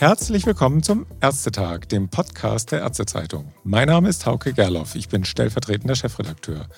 [0.00, 3.52] Herzlich willkommen zum Ärztetag, dem Podcast der Ärztezeitung.
[3.64, 6.68] Mein Name ist Hauke Gerloff, ich bin stellvertretender Chefredakteur.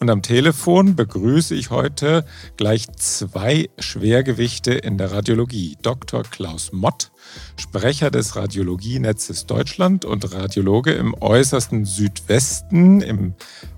[0.00, 2.26] Und am Telefon begrüße ich heute
[2.56, 5.76] gleich zwei Schwergewichte in der Radiologie.
[5.80, 6.24] Dr.
[6.24, 7.11] Klaus Mott,
[7.56, 13.34] Sprecher des Radiologienetzes Deutschland und Radiologe im äußersten Südwesten im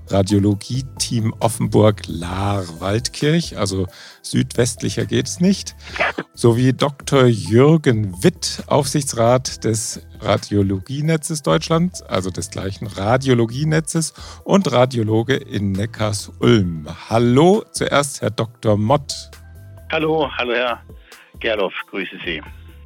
[0.08, 3.86] Radiologie-Team Offenburg-Lahr-Waldkirch, also
[4.22, 5.74] südwestlicher geht es nicht,
[6.34, 7.24] sowie Dr.
[7.24, 14.12] Jürgen Witt, Aufsichtsrat des Radiologienetzes Deutschland, also des gleichen Radiologienetzes
[14.44, 16.86] und Radiologe in Neckars-Ulm.
[17.08, 18.76] Hallo zuerst Herr Dr.
[18.76, 19.30] Mott.
[19.90, 20.82] Hallo, hallo Herr
[21.40, 22.40] Gerloff, grüße Sie.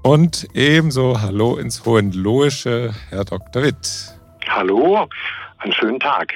[0.09, 3.63] Und ebenso Hallo ins Hohenlohische, Herr Dr.
[3.63, 4.15] Witt.
[4.49, 5.07] Hallo,
[5.59, 6.33] einen schönen Tag.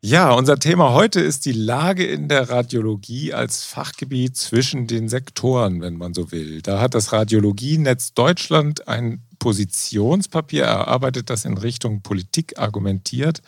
[0.00, 5.80] Ja, unser Thema heute ist die Lage in der Radiologie als Fachgebiet zwischen den Sektoren,
[5.80, 6.62] wenn man so will.
[6.62, 13.40] Da hat das Radiologienetz Deutschland ein Positionspapier erarbeitet, das in Richtung Politik argumentiert,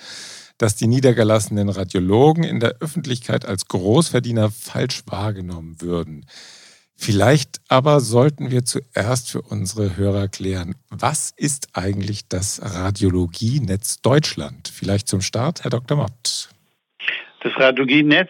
[0.56, 6.26] dass die niedergelassenen Radiologen in der Öffentlichkeit als Großverdiener falsch wahrgenommen würden.
[7.02, 14.68] Vielleicht aber sollten wir zuerst für unsere Hörer klären, was ist eigentlich das Radiologienetz Deutschland?
[14.68, 15.96] Vielleicht zum Start, Herr Dr.
[15.96, 16.50] Mott.
[17.42, 18.28] Das Radiologienetz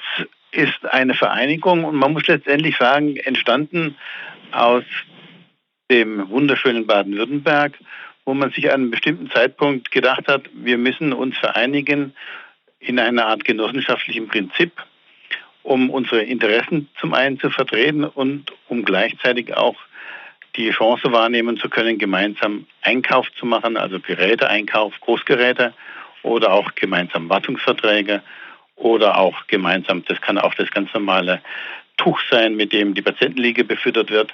[0.52, 3.96] ist eine Vereinigung und man muss letztendlich sagen, entstanden
[4.52, 4.84] aus
[5.90, 7.76] dem wunderschönen Baden-Württemberg,
[8.24, 12.14] wo man sich an einem bestimmten Zeitpunkt gedacht hat, wir müssen uns vereinigen
[12.78, 14.70] in einer Art genossenschaftlichem Prinzip
[15.62, 19.76] um unsere Interessen zum einen zu vertreten und um gleichzeitig auch
[20.56, 25.72] die Chance wahrnehmen zu können, gemeinsam Einkauf zu machen, also Geräteeinkauf, Großgeräte
[26.22, 28.22] oder auch gemeinsam Wartungsverträge
[28.76, 31.40] oder auch gemeinsam, das kann auch das ganz normale
[31.96, 34.32] Tuch sein, mit dem die Patientenliege befüttert wird.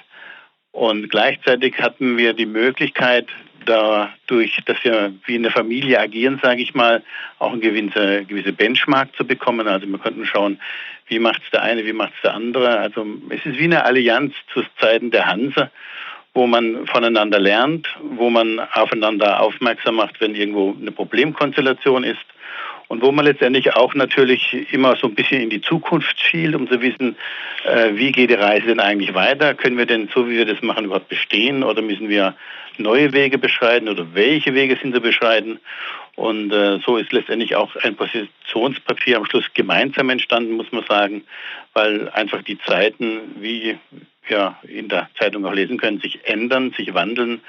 [0.71, 3.27] Und gleichzeitig hatten wir die Möglichkeit,
[3.67, 7.03] dadurch, dass wir wie eine Familie agieren, sage ich mal,
[7.39, 9.67] auch eine gewisse, gewisse Benchmark zu bekommen.
[9.67, 10.59] Also wir konnten schauen,
[11.07, 12.79] wie macht es der eine, wie macht es der andere.
[12.79, 15.71] Also es ist wie eine Allianz zu Zeiten der Hanse,
[16.37, 22.27] wo man voneinander lernt, wo man aufeinander aufmerksam macht, wenn irgendwo eine Problemkonstellation ist
[22.89, 26.69] und wo man letztendlich auch natürlich immer so ein bisschen in die Zukunft schielt, um
[26.69, 27.15] zu wissen,
[27.65, 29.55] äh, wie geht die Reise denn eigentlich weiter?
[29.55, 32.35] Können wir denn so, wie wir das machen, überhaupt bestehen oder müssen wir
[32.77, 35.59] neue Wege beschreiten oder welche Wege sind zu beschreiten?
[36.17, 41.23] Und äh, so ist letztendlich auch ein Positionspapier am Schluss gemeinsam entstanden, muss man sagen,
[41.73, 43.79] weil einfach die Zeiten, wie
[44.29, 47.41] ja in der Zeitung auch lesen können, sich ändern, sich wandeln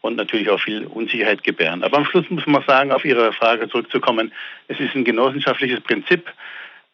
[0.00, 1.82] und natürlich auch viel Unsicherheit gebären.
[1.82, 4.32] Aber am Schluss muss man sagen, auf Ihre Frage zurückzukommen,
[4.68, 6.32] es ist ein genossenschaftliches Prinzip.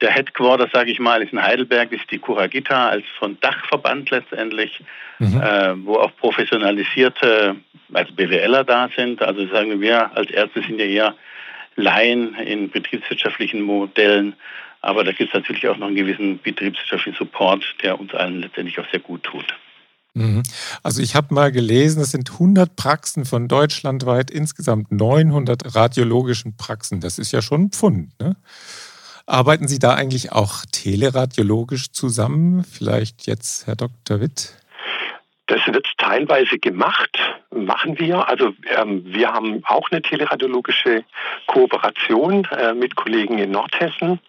[0.01, 4.11] Der Headquarter, sage ich mal, ist in Heidelberg, ist die Curagita als so ein Dachverband
[4.11, 4.81] letztendlich,
[5.19, 5.41] mhm.
[5.41, 7.57] äh, wo auch professionalisierte,
[7.93, 9.23] also BWLer da sind.
[9.23, 11.15] Also sagen wir, als Ärzte sind ja eher
[11.77, 14.35] Laien in betriebswirtschaftlichen Modellen
[14.83, 18.79] aber da gibt es natürlich auch noch einen gewissen betriebswirtschaftlichen Support, der uns allen letztendlich
[18.79, 19.47] auch sehr gut tut.
[20.15, 20.43] Mhm.
[20.83, 27.01] Also ich habe mal gelesen, es sind 100 Praxen von deutschlandweit insgesamt 900 radiologischen Praxen.
[27.01, 28.11] Das ist ja schon ein Pfund.
[28.21, 28.37] Ne?
[29.25, 32.65] Arbeiten Sie da eigentlich auch teleradiologisch zusammen?
[32.65, 34.21] Vielleicht jetzt Herr Dr.
[34.21, 34.57] Witt?
[35.47, 37.19] Das wird teilweise gemacht,
[37.51, 38.29] machen wir.
[38.29, 41.05] Also ähm, wir haben auch eine teleradiologische
[41.47, 44.21] Kooperation äh, mit Kollegen in Nordhessen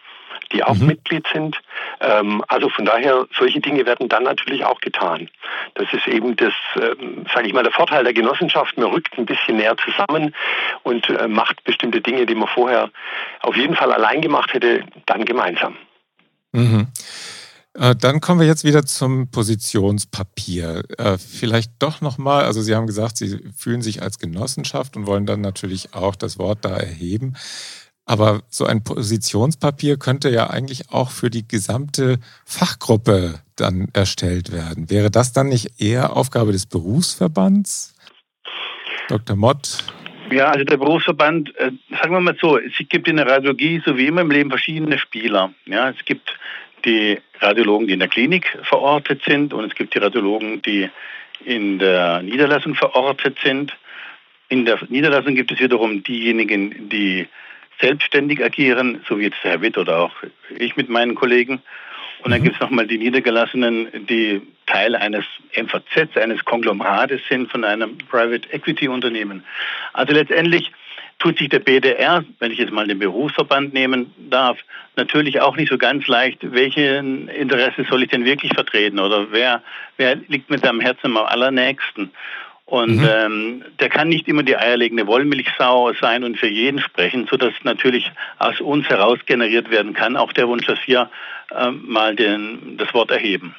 [0.52, 0.86] die auch mhm.
[0.86, 1.60] Mitglied sind.
[2.00, 5.28] Ähm, also von daher, solche Dinge werden dann natürlich auch getan.
[5.74, 8.76] Das ist eben das, ähm, sage ich mal, der Vorteil der Genossenschaft.
[8.76, 10.34] Man rückt ein bisschen näher zusammen
[10.82, 12.90] und äh, macht bestimmte Dinge, die man vorher
[13.40, 15.76] auf jeden Fall allein gemacht hätte, dann gemeinsam.
[16.52, 16.88] Mhm.
[17.74, 20.84] Äh, dann kommen wir jetzt wieder zum Positionspapier.
[20.96, 25.26] Äh, vielleicht doch nochmal, also Sie haben gesagt, Sie fühlen sich als Genossenschaft und wollen
[25.26, 27.34] dann natürlich auch das Wort da erheben.
[28.06, 34.90] Aber so ein Positionspapier könnte ja eigentlich auch für die gesamte Fachgruppe dann erstellt werden.
[34.90, 37.94] Wäre das dann nicht eher Aufgabe des Berufsverbands?
[39.08, 39.36] Dr.
[39.36, 39.84] Mott?
[40.30, 43.96] Ja, also der Berufsverband, äh, sagen wir mal so, es gibt in der Radiologie so
[43.96, 45.52] wie immer im Leben verschiedene Spieler.
[45.66, 46.36] Ja, es gibt
[46.84, 50.90] die Radiologen, die in der Klinik verortet sind und es gibt die Radiologen, die
[51.44, 53.76] in der Niederlassung verortet sind.
[54.48, 57.28] In der Niederlassung gibt es wiederum diejenigen, die
[57.80, 60.12] selbstständig agieren, so wie jetzt Herr Witt oder auch
[60.56, 61.60] ich mit meinen Kollegen.
[62.22, 62.44] Und dann mhm.
[62.44, 65.24] gibt es nochmal die Niedergelassenen, die Teil eines
[65.54, 69.44] MVZ, eines Konglomerates sind von einem Private Equity Unternehmen.
[69.92, 70.72] Also letztendlich
[71.18, 74.58] tut sich der BDR, wenn ich jetzt mal den Berufsverband nehmen darf,
[74.96, 79.62] natürlich auch nicht so ganz leicht, welchen Interesse soll ich denn wirklich vertreten oder wer,
[79.96, 82.10] wer liegt mit seinem Herzen am allernächsten.
[82.66, 83.08] Und mhm.
[83.08, 88.10] ähm, der kann nicht immer die eierlegende Wollmilchsau sein und für jeden sprechen, sodass natürlich
[88.38, 91.10] aus uns heraus generiert werden kann, auch der Wunsch, dass wir
[91.50, 93.54] äh, mal den, das Wort erheben.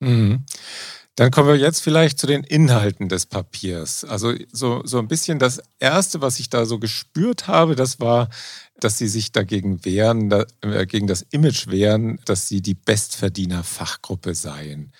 [0.00, 0.44] Mhm.
[1.14, 4.04] Dann kommen wir jetzt vielleicht zu den Inhalten des Papiers.
[4.04, 8.28] Also so, so ein bisschen das Erste, was ich da so gespürt habe, das war
[8.80, 14.34] dass sie sich dagegen wehren, da, äh, gegen das Image wehren, dass sie die Bestverdiener-Fachgruppe
[14.34, 14.92] seien.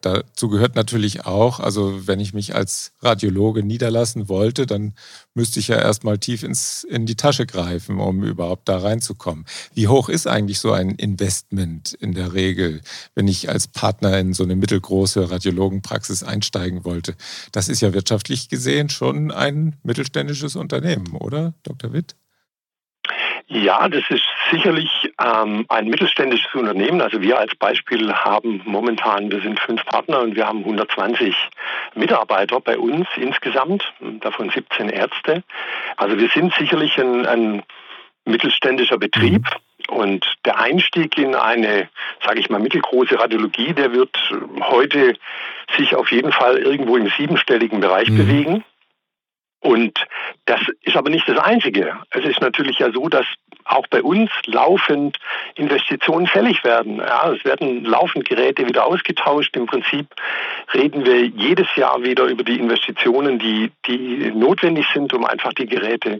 [0.00, 4.94] Dazu gehört natürlich auch, also wenn ich mich als Radiologe niederlassen wollte, dann
[5.34, 9.44] müsste ich ja erstmal tief ins, in die Tasche greifen, um überhaupt da reinzukommen.
[9.74, 12.80] Wie hoch ist eigentlich so ein Investment in der Regel,
[13.14, 17.14] wenn ich als Partner in so eine mittelgroße Radiologenpraxis einsteigen wollte?
[17.52, 21.92] Das ist ja wirtschaftlich gesehen schon ein mittelständisches Unternehmen, oder, Dr.
[21.92, 22.14] Witt?
[23.50, 24.90] Ja, das ist sicherlich
[25.24, 27.00] ähm, ein mittelständisches Unternehmen.
[27.00, 31.34] Also wir als Beispiel haben momentan, wir sind fünf Partner und wir haben 120
[31.94, 33.90] Mitarbeiter bei uns insgesamt,
[34.20, 35.42] davon 17 Ärzte.
[35.96, 37.62] Also wir sind sicherlich ein, ein
[38.26, 39.42] mittelständischer Betrieb.
[39.42, 39.96] Mhm.
[39.96, 41.88] Und der Einstieg in eine,
[42.22, 44.14] sage ich mal, mittelgroße Radiologie, der wird
[44.60, 45.14] heute
[45.78, 48.16] sich auf jeden Fall irgendwo im siebenstelligen Bereich mhm.
[48.18, 48.64] bewegen.
[49.60, 49.98] Und
[50.44, 51.96] das ist aber nicht das Einzige.
[52.10, 53.26] Es ist natürlich ja so, dass
[53.64, 55.18] auch bei uns laufend
[55.56, 56.98] Investitionen fällig werden.
[56.98, 59.56] Ja, es werden laufend Geräte wieder ausgetauscht.
[59.56, 60.06] Im Prinzip
[60.72, 65.66] reden wir jedes Jahr wieder über die Investitionen, die, die notwendig sind, um einfach die
[65.66, 66.18] Geräte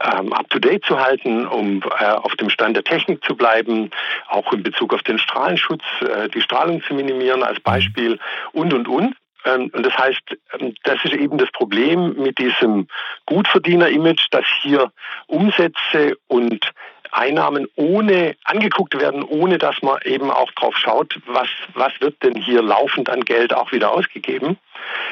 [0.00, 3.90] ähm, up-to-date zu halten, um äh, auf dem Stand der Technik zu bleiben,
[4.28, 8.18] auch in Bezug auf den Strahlenschutz, äh, die Strahlung zu minimieren als Beispiel
[8.52, 9.14] und, und, und.
[9.46, 10.20] Ähm, und das heißt,
[10.58, 12.88] ähm, das ist eben das Problem mit diesem
[13.26, 14.92] Gutverdiener-Image, dass hier
[15.26, 16.72] Umsätze und
[17.12, 22.34] Einnahmen ohne angeguckt werden, ohne dass man eben auch drauf schaut, was, was wird denn
[22.34, 24.58] hier laufend an Geld auch wieder ausgegeben.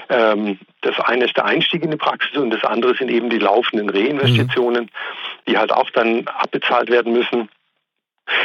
[0.08, 3.38] Ähm, das eine ist der Einstieg in die Praxis und das andere sind eben die
[3.38, 4.90] laufenden Reinvestitionen, mhm.
[5.48, 7.48] die halt auch dann abbezahlt werden müssen.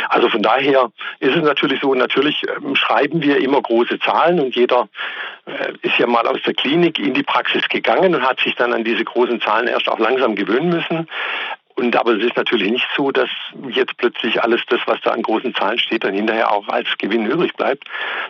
[0.10, 4.56] Also von daher ist es natürlich so, natürlich ähm, schreiben wir immer große Zahlen und
[4.56, 4.90] jeder
[5.46, 8.74] äh, ist ja mal aus der Klinik in die Praxis gegangen und hat sich dann
[8.74, 11.08] an diese großen Zahlen erst auch langsam gewöhnen müssen.
[11.76, 13.30] Und aber es ist natürlich nicht so, dass
[13.70, 17.26] jetzt plötzlich alles das, was da an großen Zahlen steht, dann hinterher auch als Gewinn
[17.26, 17.86] übrig bleibt,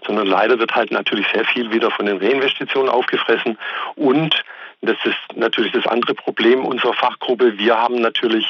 [0.05, 3.57] sondern leider wird halt natürlich sehr viel wieder von den Reinvestitionen aufgefressen
[3.95, 4.43] und
[4.81, 7.57] das ist natürlich das andere Problem unserer Fachgruppe.
[7.57, 8.45] Wir haben natürlich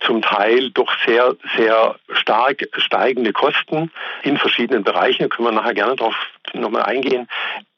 [0.00, 3.90] zum Teil doch sehr, sehr stark steigende Kosten
[4.22, 5.22] in verschiedenen Bereichen.
[5.22, 6.14] Da können wir nachher gerne darauf
[6.52, 7.28] nochmal eingehen,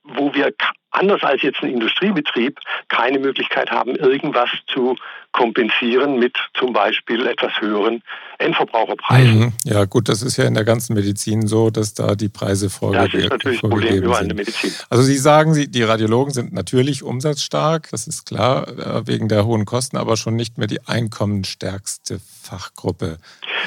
[0.04, 0.52] wo wir
[0.90, 2.58] anders als jetzt ein Industriebetrieb
[2.88, 4.96] keine Möglichkeit haben, irgendwas zu
[5.32, 8.02] kompensieren mit zum Beispiel etwas höheren
[8.38, 9.38] Endverbraucherpreisen.
[9.38, 9.52] Mhm.
[9.64, 13.10] Ja gut, das ist ja in der ganzen Medizin so, dass da die Preise vorgegeben
[13.10, 13.14] sind.
[13.14, 14.72] Das ist natürlich das Problem überall in der Medizin.
[14.90, 19.64] Also Sie sagen, die Radiologen sind natürlich umsatzstark, das ist klar, äh, wegen der hohen
[19.64, 23.16] Kosten, aber schon nicht mehr die einkommensstärkste Fachgruppe.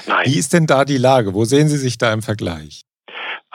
[0.05, 0.25] Nein.
[0.25, 1.33] Wie ist denn da die Lage?
[1.33, 2.85] Wo sehen Sie sich da im Vergleich?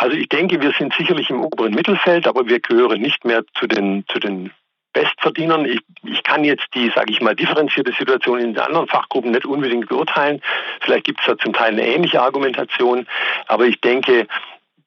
[0.01, 3.67] Also ich denke, wir sind sicherlich im oberen Mittelfeld, aber wir gehören nicht mehr zu
[3.67, 4.51] den, zu den
[4.95, 5.67] Bestverdienern.
[5.67, 9.45] Ich, ich kann jetzt die, sage ich mal, differenzierte Situation in den anderen Fachgruppen nicht
[9.45, 10.41] unbedingt beurteilen.
[10.81, 13.07] Vielleicht gibt es da zum Teil eine ähnliche Argumentation,
[13.47, 14.27] aber ich denke,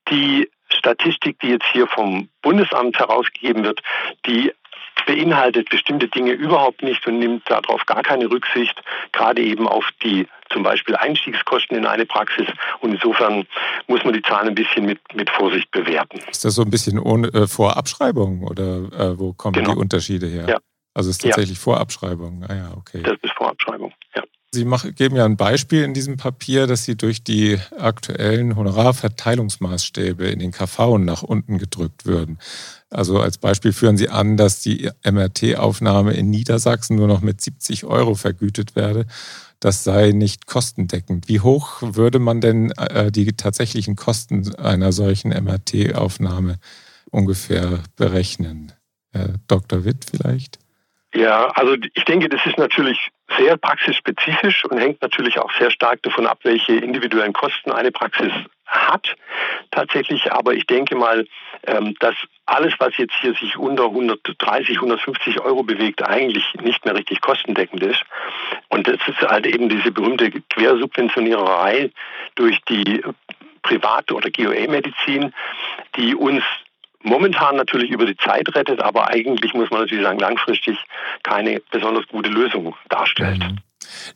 [0.09, 3.81] die Statistik, die jetzt hier vom Bundesamt herausgegeben wird,
[4.25, 4.51] die
[5.05, 10.25] beinhaltet bestimmte Dinge überhaupt nicht und nimmt darauf gar keine Rücksicht, gerade eben auf die
[10.53, 12.47] zum Beispiel Einstiegskosten in eine Praxis.
[12.79, 13.45] Und insofern
[13.87, 16.19] muss man die Zahlen ein bisschen mit, mit Vorsicht bewerten.
[16.29, 19.73] Ist das so ein bisschen ohne, äh, vor Abschreibung oder äh, wo kommen genau.
[19.73, 20.45] die Unterschiede her?
[20.47, 20.57] Ja.
[20.93, 21.63] Also es ist tatsächlich ja.
[21.63, 22.45] Vorabschreibung.
[22.47, 23.01] Ah ja, okay.
[23.01, 24.21] Das ist Vorabschreibung, ja.
[24.53, 30.27] Sie machen, geben ja ein Beispiel in diesem Papier, dass Sie durch die aktuellen Honorarverteilungsmaßstäbe
[30.27, 32.37] in den KV nach unten gedrückt würden.
[32.91, 37.85] Also als Beispiel führen Sie an, dass die MRT-Aufnahme in Niedersachsen nur noch mit 70
[37.85, 39.07] Euro vergütet werde.
[39.63, 41.29] Das sei nicht kostendeckend.
[41.29, 46.57] Wie hoch würde man denn äh, die tatsächlichen Kosten einer solchen MRT-Aufnahme
[47.11, 48.73] ungefähr berechnen?
[49.13, 49.85] Herr Dr.
[49.85, 50.59] Witt vielleicht?
[51.15, 56.03] Ja, also ich denke, das ist natürlich sehr praxisspezifisch und hängt natürlich auch sehr stark
[56.03, 58.33] davon ab, welche individuellen Kosten eine Praxis
[58.65, 59.15] hat
[59.71, 60.31] tatsächlich.
[60.31, 61.25] Aber ich denke mal,
[61.65, 62.15] ähm, dass
[62.45, 67.83] alles, was jetzt hier sich unter 130, 150 Euro bewegt, eigentlich nicht mehr richtig kostendeckend
[67.83, 68.03] ist.
[68.69, 71.91] Und das ist halt eben diese berühmte Quersubventioniererei
[72.35, 73.01] durch die
[73.61, 75.33] private oder GOE-Medizin,
[75.95, 76.43] die uns
[77.03, 80.77] momentan natürlich über die Zeit rettet, aber eigentlich muss man natürlich sagen, langfristig
[81.23, 83.39] keine besonders gute Lösung darstellt.
[83.39, 83.57] Mhm.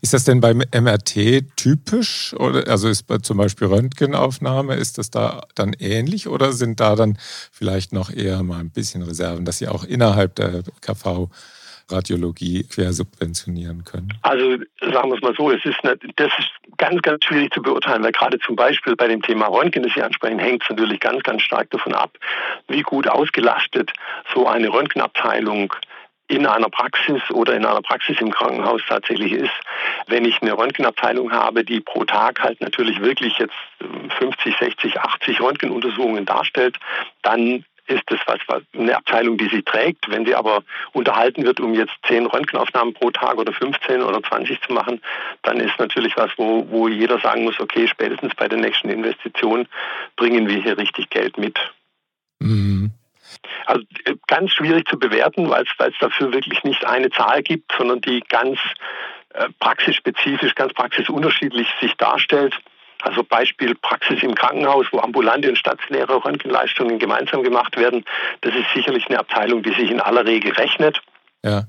[0.02, 2.34] Ist das denn beim MRT typisch?
[2.34, 6.96] Oder also ist bei zum Beispiel Röntgenaufnahme, ist das da dann ähnlich oder sind da
[6.96, 7.18] dann
[7.52, 11.30] vielleicht noch eher mal ein bisschen Reserven, dass Sie auch innerhalb der KV
[11.90, 14.14] Radiologie quersubventionieren können?
[14.22, 17.62] Also sagen wir es mal so, es ist eine, das ist ganz, ganz schwierig zu
[17.62, 21.00] beurteilen, weil gerade zum Beispiel bei dem Thema Röntgen, das Sie ansprechen, hängt es natürlich
[21.00, 22.18] ganz, ganz stark davon ab,
[22.68, 23.94] wie gut ausgelastet
[24.34, 25.74] so eine Röntgenabteilung
[26.28, 29.54] in einer Praxis oder in einer Praxis im Krankenhaus tatsächlich ist.
[30.08, 33.56] Wenn ich eine Röntgenabteilung habe, die pro Tag halt natürlich wirklich jetzt
[34.18, 36.78] 50, 60, 80 Röntgenuntersuchungen darstellt,
[37.22, 40.10] dann ist das was, eine Abteilung, die sie trägt.
[40.10, 44.62] Wenn sie aber unterhalten wird, um jetzt 10 Röntgenaufnahmen pro Tag oder 15 oder 20
[44.62, 45.02] zu machen,
[45.44, 49.68] dann ist natürlich was, wo, wo jeder sagen muss, okay, spätestens bei der nächsten Investition
[50.18, 51.58] bringen wir hier richtig Geld mit.
[52.40, 52.92] Mhm.
[53.66, 58.02] Also äh, ganz schwierig zu bewerten, weil es dafür wirklich nicht eine Zahl gibt, sondern
[58.02, 58.60] die ganz
[59.34, 62.56] äh, praxisspezifisch, ganz praxisunterschiedlich sich darstellt.
[63.02, 68.04] Also Beispiel Praxis im Krankenhaus, wo ambulante und stationäre Röntgenleistungen gemeinsam gemacht werden.
[68.42, 71.02] Das ist sicherlich eine Abteilung, die sich in aller Regel rechnet.
[71.44, 71.66] Ja.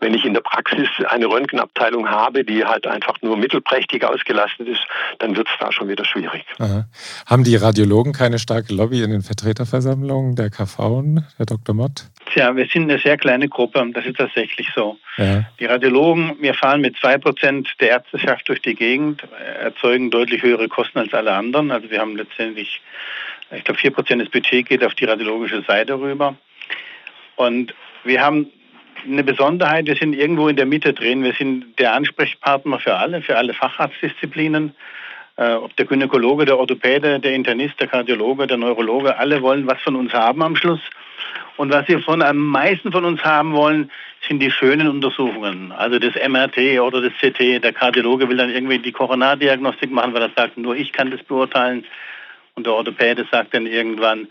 [0.00, 4.86] Wenn ich in der Praxis eine Röntgenabteilung habe, die halt einfach nur mittelprächtig ausgelastet ist,
[5.18, 6.44] dann wird es da schon wieder schwierig.
[6.58, 6.86] Aha.
[7.26, 11.02] Haben die Radiologen keine starke Lobby in den Vertreterversammlungen der KV,
[11.36, 11.74] Herr Dr.
[11.74, 12.04] Mott?
[12.32, 14.98] Tja, wir sind eine sehr kleine Gruppe, das ist tatsächlich so.
[15.16, 15.44] Ja.
[15.58, 19.22] Die Radiologen, wir fahren mit 2% der Ärzteschaft durch die Gegend,
[19.60, 21.70] erzeugen deutlich höhere Kosten als alle anderen.
[21.70, 22.80] Also wir haben letztendlich,
[23.50, 26.36] ich glaube, 4% des Budgets geht auf die radiologische Seite rüber.
[27.36, 28.46] Und wir haben
[29.06, 31.22] eine Besonderheit, wir sind irgendwo in der Mitte drin.
[31.22, 34.74] Wir sind der Ansprechpartner für alle, für alle Facharztdisziplinen.
[35.36, 39.80] Äh, ob der Gynäkologe, der Orthopäde, der Internist, der Kardiologe, der Neurologe, alle wollen was
[39.82, 40.80] von uns haben am Schluss.
[41.56, 43.90] Und was sie von am meisten von uns haben wollen,
[44.26, 45.72] sind die schönen Untersuchungen.
[45.72, 47.62] Also das MRT oder das CT.
[47.62, 51.22] Der Kardiologe will dann irgendwie die Koronardiagnostik machen, weil er sagt, nur ich kann das
[51.22, 51.84] beurteilen.
[52.54, 54.26] Und der Orthopäde sagt dann irgendwann,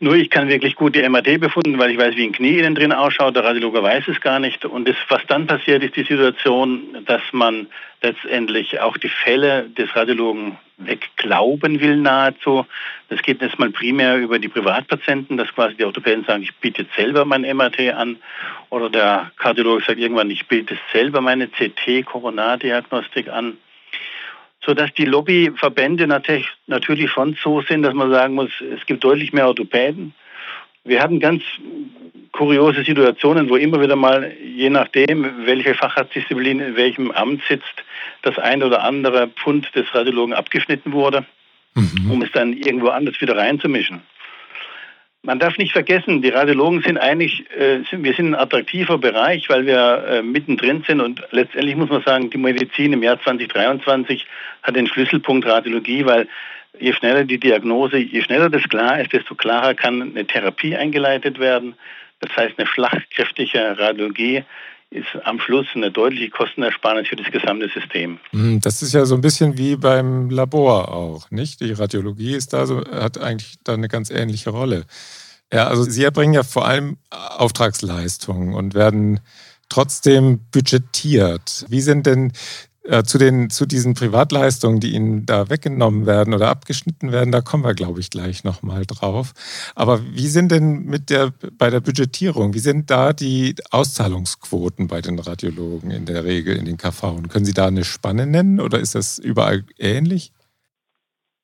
[0.00, 2.76] nur ich kann wirklich gut die MRT befunden, weil ich weiß, wie ein Knie innen
[2.76, 3.34] drin ausschaut.
[3.34, 4.64] Der Radiologe weiß es gar nicht.
[4.64, 7.66] Und das, was dann passiert, ist die Situation, dass man
[8.00, 12.64] letztendlich auch die Fälle des Radiologen wegglauben will nahezu.
[13.08, 16.82] Das geht jetzt mal primär über die Privatpatienten, dass quasi die Orthopäden sagen, ich biete
[16.82, 18.18] jetzt selber mein MRT an.
[18.70, 23.58] Oder der Kardiologe sagt irgendwann, ich biete selber meine CT-Koronardiagnostik an
[24.68, 29.46] sodass die Lobbyverbände natürlich schon so sind, dass man sagen muss, es gibt deutlich mehr
[29.46, 30.12] Orthopäden.
[30.84, 31.42] Wir hatten ganz
[32.32, 37.82] kuriose Situationen, wo immer wieder mal, je nachdem, welche Facharztdisziplin in welchem Amt sitzt,
[38.20, 41.24] das ein oder andere Pfund des Radiologen abgeschnitten wurde,
[41.74, 42.10] mhm.
[42.10, 44.02] um es dann irgendwo anders wieder reinzumischen.
[45.22, 49.48] Man darf nicht vergessen, die Radiologen sind eigentlich, äh, sind, wir sind ein attraktiver Bereich,
[49.48, 54.26] weil wir äh, mittendrin sind und letztendlich muss man sagen, die Medizin im Jahr 2023
[54.62, 56.28] hat den Schlüsselpunkt Radiologie, weil
[56.78, 61.40] je schneller die Diagnose, je schneller das klar ist, desto klarer kann eine Therapie eingeleitet
[61.40, 61.74] werden.
[62.20, 64.44] Das heißt, eine schlagkräftige Radiologie
[64.90, 68.18] ist am Schluss eine deutliche Kostenersparnis für das gesamte System.
[68.30, 71.60] Hm, das ist ja so ein bisschen wie beim Labor auch, nicht?
[71.60, 74.84] Die Radiologie ist da so, hat eigentlich da eine ganz ähnliche Rolle.
[75.52, 79.20] Ja, also Sie erbringen ja vor allem Auftragsleistungen und werden
[79.68, 81.64] trotzdem budgetiert.
[81.68, 82.32] Wie sind denn
[82.88, 87.42] äh, zu, den, zu diesen Privatleistungen, die Ihnen da weggenommen werden oder abgeschnitten werden, da
[87.42, 89.34] kommen wir, glaube ich, gleich nochmal drauf.
[89.74, 95.02] Aber wie sind denn mit der, bei der Budgetierung, wie sind da die Auszahlungsquoten bei
[95.02, 97.02] den Radiologen in der Regel in den KV?
[97.04, 100.32] Und können Sie da eine Spanne nennen oder ist das überall ähnlich?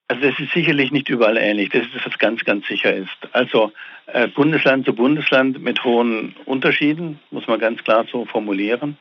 [0.08, 1.68] Also das ist sicherlich nicht überall ähnlich.
[1.68, 3.10] Das ist, was ganz, ganz sicher ist.
[3.32, 3.70] Also
[4.06, 8.96] äh, Bundesland zu Bundesland mit hohen Unterschieden, muss man ganz klar so formulieren.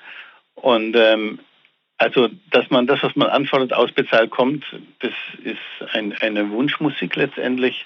[0.56, 1.40] Und ähm,
[2.04, 4.66] also, dass man das, was man anfordert, ausbezahlt kommt,
[5.00, 7.86] das ist ein, eine Wunschmusik letztendlich.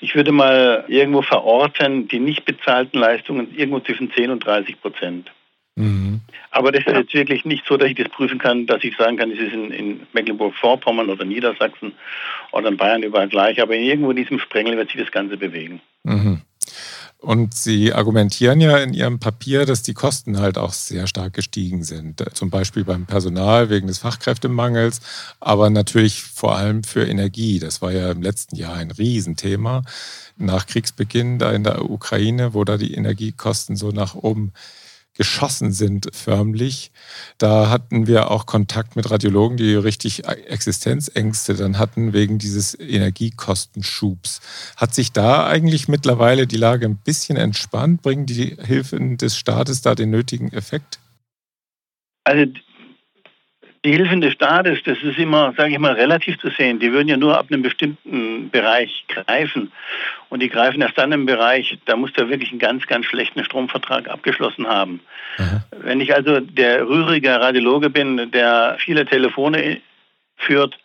[0.00, 5.30] Ich würde mal irgendwo verorten, die nicht bezahlten Leistungen irgendwo zwischen 10 und 30 Prozent.
[5.76, 6.20] Mhm.
[6.50, 9.16] Aber das ist jetzt wirklich nicht so, dass ich das prüfen kann, dass ich sagen
[9.16, 11.92] kann, es ist in, in Mecklenburg-Vorpommern oder Niedersachsen
[12.52, 13.60] oder in Bayern überall gleich.
[13.60, 15.80] Aber irgendwo in diesem Sprengel wird sich das Ganze bewegen.
[16.04, 16.40] Mhm.
[17.24, 21.82] Und Sie argumentieren ja in Ihrem Papier, dass die Kosten halt auch sehr stark gestiegen
[21.82, 22.22] sind.
[22.34, 25.00] Zum Beispiel beim Personal wegen des Fachkräftemangels,
[25.40, 27.60] aber natürlich vor allem für Energie.
[27.60, 29.84] Das war ja im letzten Jahr ein Riesenthema
[30.36, 34.52] nach Kriegsbeginn da in der Ukraine, wo da die Energiekosten so nach oben
[35.14, 36.90] geschossen sind förmlich.
[37.38, 44.40] Da hatten wir auch Kontakt mit Radiologen, die richtig Existenzängste dann hatten wegen dieses Energiekostenschubs.
[44.76, 48.02] Hat sich da eigentlich mittlerweile die Lage ein bisschen entspannt?
[48.02, 50.98] Bringen die Hilfen des Staates da den nötigen Effekt?
[52.24, 52.50] Also
[53.84, 56.78] Die Hilfen des Staates, das ist immer, sage ich mal, relativ zu sehen.
[56.78, 59.72] Die würden ja nur ab einem bestimmten Bereich greifen.
[60.30, 63.44] Und die greifen erst dann im Bereich, da muss der wirklich einen ganz, ganz schlechten
[63.44, 65.00] Stromvertrag abgeschlossen haben.
[65.36, 65.64] Aha.
[65.82, 69.82] Wenn ich also der rührige Radiologe bin, der viele Telefone
[70.38, 70.78] führt,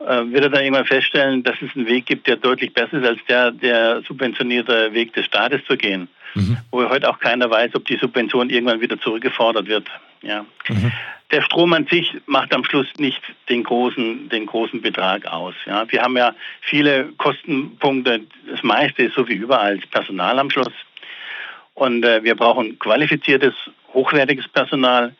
[0.00, 3.06] äh, wird er dann irgendwann feststellen, dass es einen Weg gibt, der deutlich besser ist
[3.06, 6.08] als der, der subventionierte Weg des Staates zu gehen.
[6.34, 6.58] Mhm.
[6.70, 9.88] Wo heute auch keiner weiß, ob die Subvention irgendwann wieder zurückgefordert wird.
[10.22, 10.44] Ja.
[10.68, 10.92] Mhm
[11.34, 15.54] der Strom an sich macht am Schluss nicht den großen, den großen Betrag aus.
[15.66, 18.20] Ja, wir haben ja viele Kostenpunkte.
[18.48, 20.72] Das meiste ist so wie überall das Personal am Schluss.
[21.74, 23.54] Und äh, wir brauchen qualifiziertes,
[23.92, 25.16] hochwertiges Personal,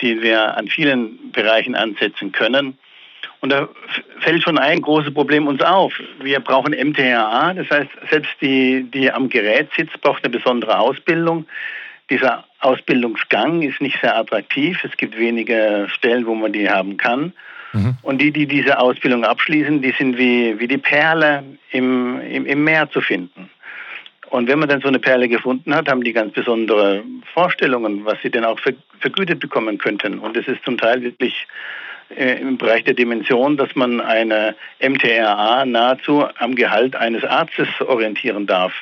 [0.00, 2.78] den wir an vielen Bereichen ansetzen können.
[3.40, 3.68] Und da
[4.20, 5.92] fällt schon ein großes Problem uns auf.
[6.20, 11.46] Wir brauchen MTHA, das heißt, selbst die, die am Gerät sitzt, braucht eine besondere Ausbildung.
[12.10, 14.82] Dieser Ausbildungsgang ist nicht sehr attraktiv.
[14.82, 17.32] Es gibt wenige Stellen, wo man die haben kann.
[17.72, 17.96] Mhm.
[18.02, 22.64] Und die, die diese Ausbildung abschließen, die sind wie, wie die Perle im, im, im
[22.64, 23.50] Meer zu finden.
[24.30, 27.02] Und wenn man dann so eine Perle gefunden hat, haben die ganz besondere
[27.32, 28.58] Vorstellungen, was sie denn auch
[29.00, 30.18] vergütet bekommen könnten.
[30.18, 31.46] Und es ist zum Teil wirklich
[32.10, 38.46] äh, im Bereich der Dimension, dass man eine MTRA nahezu am Gehalt eines Arztes orientieren
[38.46, 38.72] darf.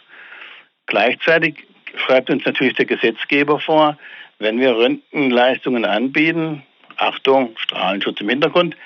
[0.86, 1.66] Gleichzeitig
[1.96, 3.98] schreibt uns natürlich der Gesetzgeber vor,
[4.38, 6.62] wenn wir Röntgenleistungen anbieten,
[6.96, 8.76] Achtung, Strahlenschutz im Hintergrund,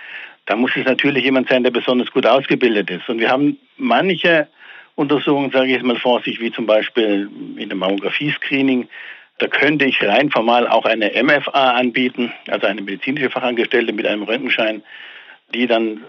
[0.47, 3.09] da muss es natürlich jemand sein, der besonders gut ausgebildet ist.
[3.09, 4.49] Und wir haben manche
[4.97, 8.89] Untersuchungen, sage ich jetzt mal vorsichtig, wie zum Beispiel in dem Mammographie-Screening,
[9.41, 14.23] da könnte ich rein formal auch eine MFA anbieten, also eine medizinische Fachangestellte mit einem
[14.23, 14.83] Röntgenschein,
[15.55, 16.05] die dann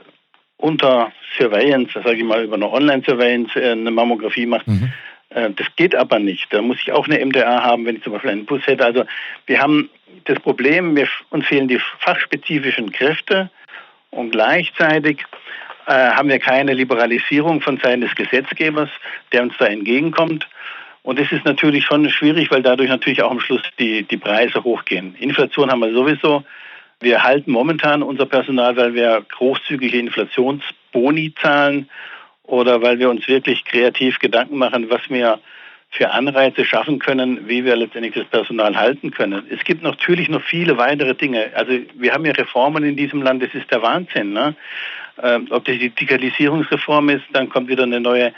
[0.57, 4.67] unter Surveillance, sage ich mal über eine Online-Surveillance äh, eine Mammographie macht.
[4.67, 4.91] Mhm.
[5.29, 6.53] Äh, das geht aber nicht.
[6.53, 8.85] Da muss ich auch eine MDA haben, wenn ich zum Beispiel einen Bus hätte.
[8.85, 9.05] Also
[9.47, 9.89] wir haben
[10.25, 13.49] das Problem, wir, uns fehlen die fachspezifischen Kräfte
[14.11, 15.23] und gleichzeitig
[15.87, 18.89] äh, haben wir keine Liberalisierung von Seiten des Gesetzgebers,
[19.31, 20.47] der uns da entgegenkommt.
[21.03, 24.63] Und das ist natürlich schon schwierig, weil dadurch natürlich auch am Schluss die, die Preise
[24.63, 25.15] hochgehen.
[25.15, 26.43] Inflation haben wir sowieso.
[26.99, 31.89] Wir halten momentan unser Personal, weil wir großzügige Inflationsboni zahlen
[32.43, 35.39] oder weil wir uns wirklich kreativ Gedanken machen, was wir
[35.89, 39.43] für Anreize schaffen können, wie wir letztendlich das Personal halten können.
[39.49, 41.51] Es gibt natürlich noch viele weitere Dinge.
[41.53, 44.31] Also wir haben ja Reformen in diesem Land, das ist der Wahnsinn.
[44.31, 44.55] Ne?
[45.17, 48.31] Äh, ob das die Digitalisierungsreform ist, dann kommt wieder eine neue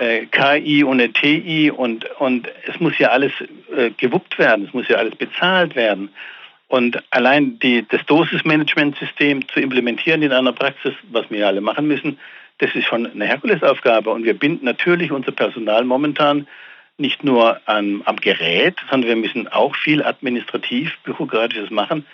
[0.00, 3.32] äh, KI und eine TI und, und es muss ja alles
[3.74, 6.10] äh, gewuppt werden, es muss ja alles bezahlt werden.
[6.68, 12.18] Und allein die, das Dosismanagementsystem zu implementieren in einer Praxis, was wir alle machen müssen,
[12.58, 14.10] das ist schon eine Herkulesaufgabe.
[14.10, 16.46] Und wir binden natürlich unser Personal momentan
[16.98, 22.04] nicht nur an, am Gerät, sondern wir müssen auch viel administrativ, bürokratisches machen,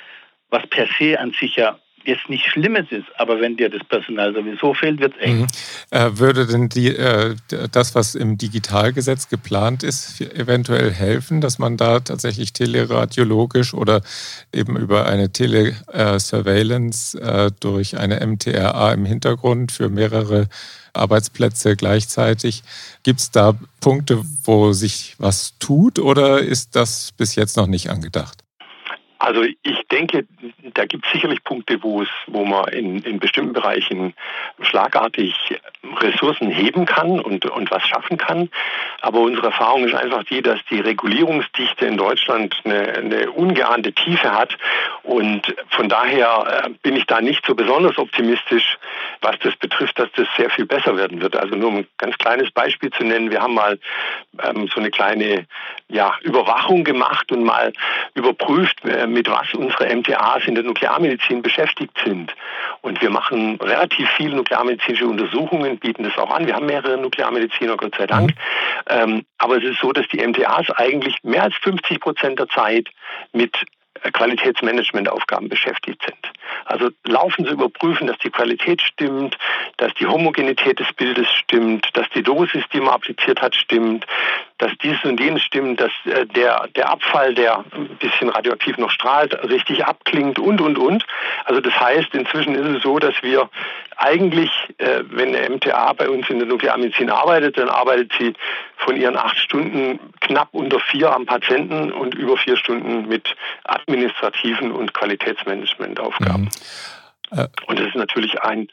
[0.51, 4.35] was per se an sich ja jetzt nicht Schlimmes ist, aber wenn dir das Personal
[4.35, 5.41] sowieso fehlt, wird es eng.
[5.41, 5.47] Mhm.
[5.91, 7.37] Äh, würde denn die, äh,
[7.73, 14.03] das, was im Digitalgesetz geplant ist, eventuell helfen, dass man da tatsächlich teleradiologisch oder
[14.53, 20.49] eben über eine Telesurveillance äh, durch eine MTRA im Hintergrund für mehrere
[20.93, 22.63] Arbeitsplätze gleichzeitig.
[23.03, 27.91] Gibt es da Punkte, wo sich was tut oder ist das bis jetzt noch nicht
[27.91, 28.44] angedacht?
[29.25, 30.27] Also ich denke,
[30.75, 34.13] da gibt es sicherlich Punkte, wo es, wo man in, in bestimmten Bereichen
[34.61, 35.35] schlagartig
[35.97, 38.51] Ressourcen heben kann und, und was schaffen kann.
[39.01, 44.31] Aber unsere Erfahrung ist einfach die, dass die Regulierungsdichte in Deutschland eine, eine ungeahnte Tiefe
[44.31, 44.59] hat.
[45.05, 48.77] Und von daher äh, bin ich da nicht so besonders optimistisch,
[49.23, 51.35] was das betrifft, dass das sehr viel besser werden wird.
[51.35, 53.79] Also nur um ein ganz kleines Beispiel zu nennen, wir haben mal
[54.43, 55.47] ähm, so eine kleine
[55.89, 57.73] ja, Überwachung gemacht und mal
[58.15, 62.35] überprüft, äh, mit was unsere MTAs in der Nuklearmedizin beschäftigt sind.
[62.83, 66.47] Und wir machen relativ viele nuklearmedizinische Untersuchungen, bieten das auch an.
[66.47, 68.31] Wir haben mehrere Nuklearmediziner, Gott sei Dank.
[68.31, 68.35] Mhm.
[68.89, 72.89] Ähm, aber es ist so, dass die MTAs eigentlich mehr als 50 Prozent der Zeit
[73.33, 73.57] mit
[74.13, 76.33] Qualitätsmanagementaufgaben beschäftigt sind.
[76.67, 79.37] Also laufen Sie überprüfen, dass die Qualität stimmt,
[79.77, 84.07] dass die Homogenität des Bildes stimmt, dass die Dosis, die man appliziert hat, stimmt,
[84.59, 88.91] dass dies und jenes stimmt, dass äh, der, der Abfall, der ein bisschen radioaktiv noch
[88.91, 91.05] strahlt, richtig abklingt und, und, und.
[91.45, 93.51] Also das heißt, inzwischen ist es so, dass wir
[93.97, 98.35] eigentlich, äh, wenn eine MTA bei uns in der Nuklearmedizin arbeitet, dann arbeitet sie
[98.77, 103.35] von ihren acht Stunden knapp unter vier am Patienten und über vier Stunden mit
[103.65, 106.51] administrativen und Qualitätsmanagementaufgaben.
[107.31, 107.39] Mhm.
[107.39, 107.49] Äh.
[107.67, 108.69] Und das ist natürlich ein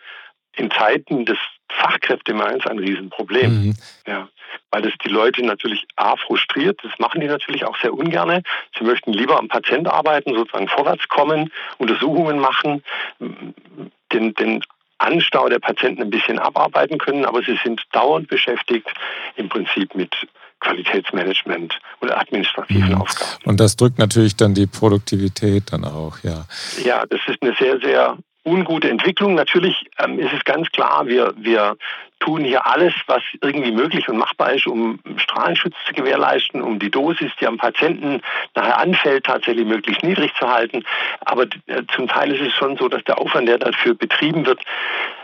[0.56, 1.38] in Zeiten des
[1.70, 3.68] Fachkräftemangels ein Riesenproblem.
[3.68, 3.76] Mhm.
[4.06, 4.28] Ja,
[4.72, 8.44] weil das die Leute natürlich A frustriert, das machen die natürlich auch sehr ungern.
[8.78, 12.84] Sie möchten lieber am Patient arbeiten, sozusagen vorwärts kommen, Untersuchungen machen,
[13.20, 14.62] den, den
[15.02, 18.88] Anstau der Patienten ein bisschen abarbeiten können, aber sie sind dauernd beschäftigt
[19.36, 20.16] im Prinzip mit
[20.60, 23.02] Qualitätsmanagement und administrativen mhm.
[23.02, 23.44] Aufgaben.
[23.46, 26.46] Und das drückt natürlich dann die Produktivität dann auch, ja.
[26.84, 29.36] Ja, das ist eine sehr, sehr ungute Entwicklung.
[29.36, 31.78] Natürlich ähm, ist es ganz klar, wir, wir
[32.20, 36.92] tun hier alles, was irgendwie möglich und machbar ist, um Strahlenschutz zu gewährleisten, um die
[36.92, 38.22] Dosis, die am Patienten
[38.56, 40.84] nachher anfällt, tatsächlich möglichst niedrig zu halten.
[41.22, 44.62] Aber äh, zum Teil ist es schon so, dass der Aufwand, der dafür betrieben wird,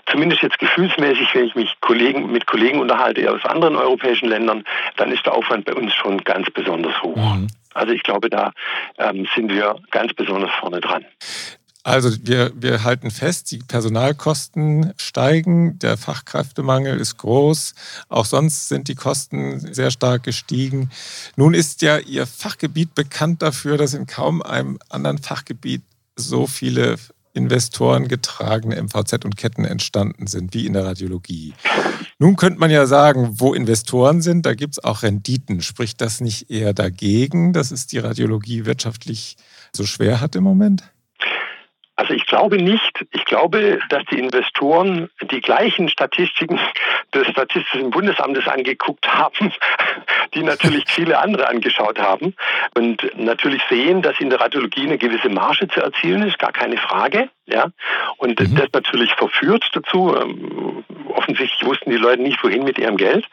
[0.08, 4.64] zumindest jetzt gefühlsmäßig, wenn ich mich Kollegen, mit Kollegen unterhalte aus anderen europäischen Ländern,
[4.96, 7.16] dann ist der Aufwand bei uns schon ganz besonders hoch.
[7.16, 7.48] Mhm.
[7.74, 8.54] Also ich glaube, da
[8.98, 11.06] ähm, sind wir ganz besonders vorne dran.
[11.88, 17.76] Also wir, wir halten fest, die Personalkosten steigen, der Fachkräftemangel ist groß,
[18.10, 20.90] auch sonst sind die Kosten sehr stark gestiegen.
[21.38, 25.82] Nun ist ja Ihr Fachgebiet bekannt dafür, dass in kaum einem anderen Fachgebiet
[26.18, 26.98] so viele
[27.32, 31.54] Investoren getragene MVZ und Ketten entstanden sind, wie in der Radiologie.
[32.20, 35.62] Nun könnte man ja sagen, wo Investoren sind, da gibt es auch Renditen.
[35.62, 39.38] Spricht das nicht eher dagegen, dass es die Radiologie wirtschaftlich
[39.74, 40.84] so schwer hat im Moment?
[41.98, 43.06] Also ich glaube nicht.
[43.12, 46.60] Ich glaube, dass die Investoren die gleichen Statistiken
[47.14, 49.52] des Statistischen Bundesamtes angeguckt haben,
[50.36, 52.36] die natürlich viele andere angeschaut haben
[52.76, 56.78] und natürlich sehen, dass in der Radiologie eine gewisse Marge zu erzielen ist, gar keine
[56.78, 57.30] Frage.
[57.48, 57.72] Ja,
[58.18, 58.56] und mhm.
[58.56, 60.16] das natürlich verführt dazu.
[60.16, 63.26] Ähm, offensichtlich wussten die Leute nicht, wohin mit ihrem Geld.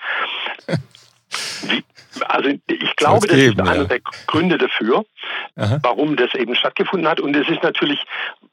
[1.69, 1.85] Wie,
[2.29, 3.85] also ich glaube, das ist einer ja.
[3.85, 5.05] der Gründe dafür,
[5.57, 5.79] Aha.
[5.83, 7.21] warum das eben stattgefunden hat.
[7.21, 8.01] Und es ist natürlich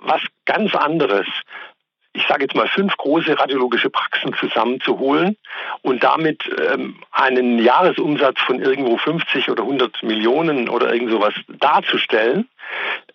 [0.01, 1.27] was ganz anderes,
[2.13, 5.37] ich sage jetzt mal, fünf große radiologische Praxen zusammenzuholen
[5.81, 12.49] und damit ähm, einen Jahresumsatz von irgendwo 50 oder 100 Millionen oder irgend sowas darzustellen,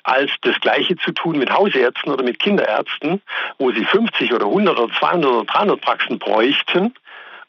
[0.02, 3.20] als das Gleiche zu tun mit Hausärzten oder mit Kinderärzten,
[3.58, 6.94] wo sie 50 oder 100 oder 200 oder 300 Praxen bräuchten,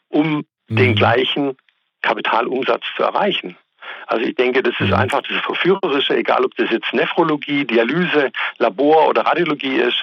[0.08, 0.76] um mhm.
[0.76, 1.56] den gleichen
[2.02, 3.56] Kapitalumsatz zu erreichen.
[4.08, 4.94] Also ich denke, das ist mhm.
[4.94, 10.02] einfach das Verführerische, egal ob das jetzt Nephrologie, Dialyse, Labor oder Radiologie ist.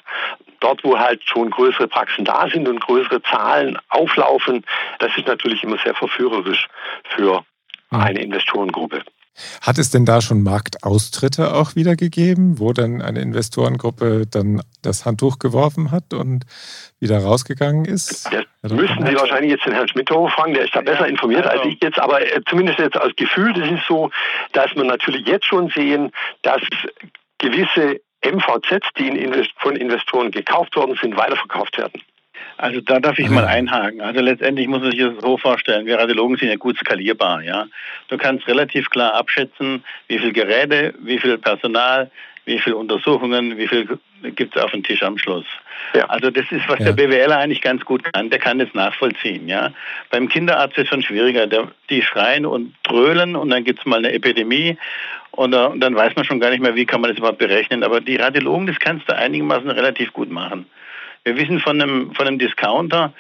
[0.60, 4.64] Dort, wo halt schon größere Praxen da sind und größere Zahlen auflaufen,
[5.00, 6.68] das ist natürlich immer sehr verführerisch
[7.16, 7.44] für
[7.90, 8.00] mhm.
[8.00, 9.02] eine Investorengruppe.
[9.62, 15.06] Hat es denn da schon Marktaustritte auch wieder gegeben, wo dann eine Investorengruppe dann das
[15.06, 16.46] Handtuch geworfen hat und
[17.00, 18.30] wieder rausgegangen ist?
[18.62, 21.66] Das müssten Sie wahrscheinlich jetzt den Herrn Schmidthoff fragen, der ist da besser informiert als
[21.66, 24.10] ich jetzt, aber äh, zumindest jetzt als Gefühl, das ist so,
[24.54, 26.62] dass man natürlich jetzt schon sehen, dass
[27.38, 32.02] gewisse MVZs, die von Investoren gekauft worden sind, weiterverkauft werden.
[32.58, 34.02] Also da darf ich mal einhaken.
[34.02, 37.44] Also letztendlich muss man sich das so vorstellen, wir Radiologen sind ja gut skalierbar.
[37.44, 37.68] Ja?
[38.08, 42.10] Du kannst relativ klar abschätzen, wie viel Geräte, wie viel Personal,
[42.46, 44.00] wie viele Untersuchungen, wie viel
[44.36, 45.46] gibt es auf dem Tisch am Schluss.
[45.94, 46.06] Ja.
[46.06, 46.92] Also das ist, was ja.
[46.92, 48.30] der BWLer eigentlich ganz gut kann.
[48.30, 49.48] Der kann das nachvollziehen.
[49.48, 49.72] Ja?
[50.10, 51.48] Beim Kinderarzt ist es schon schwieriger.
[51.48, 54.78] Der, die schreien und dröhlen und dann gibt es mal eine Epidemie
[55.32, 57.40] und, uh, und, dann weiß man schon gar nicht mehr, wie kann man das überhaupt
[57.40, 57.84] berechnen.
[57.84, 60.66] Aber die Radiologen, das kannst du einigermaßen relativ gut machen.
[61.26, 63.12] Wir wissen von einem, von einem Discounter,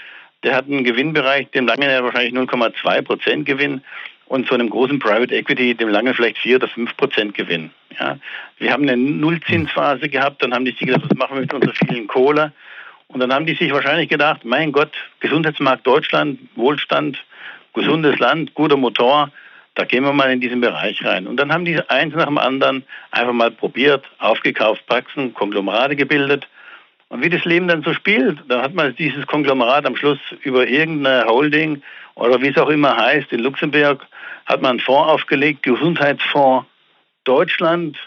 [0.44, 3.82] der hat einen Gewinnbereich, dem lange er wahrscheinlich 0,2 Prozent Gewinn
[4.28, 7.72] und so einem großen Private Equity, dem lange vielleicht 4 oder 5 Prozent Gewinn.
[8.00, 8.20] Ja.
[8.60, 11.74] Wir haben eine Nullzinsphase gehabt, dann haben die sich gedacht, was machen wir mit unserer
[11.74, 12.54] vielen Kohle?
[13.08, 17.18] Und dann haben die sich wahrscheinlich gedacht, mein Gott, Gesundheitsmarkt Deutschland, Wohlstand,
[17.74, 19.32] gesundes Land, guter Motor,
[19.74, 21.26] da gehen wir mal in diesen Bereich rein.
[21.26, 26.48] Und dann haben die eins nach dem anderen einfach mal probiert, aufgekauft, Praxen, Konglomerate gebildet
[27.10, 30.68] und wie das Leben dann so spielt, dann hat man dieses Konglomerat am Schluss über
[30.68, 31.82] irgendeine Holding
[32.15, 34.06] oder wie es auch immer heißt, in Luxemburg
[34.46, 36.68] hat man einen Fonds aufgelegt, Gesundheitsfonds
[37.26, 37.98] Deutschland,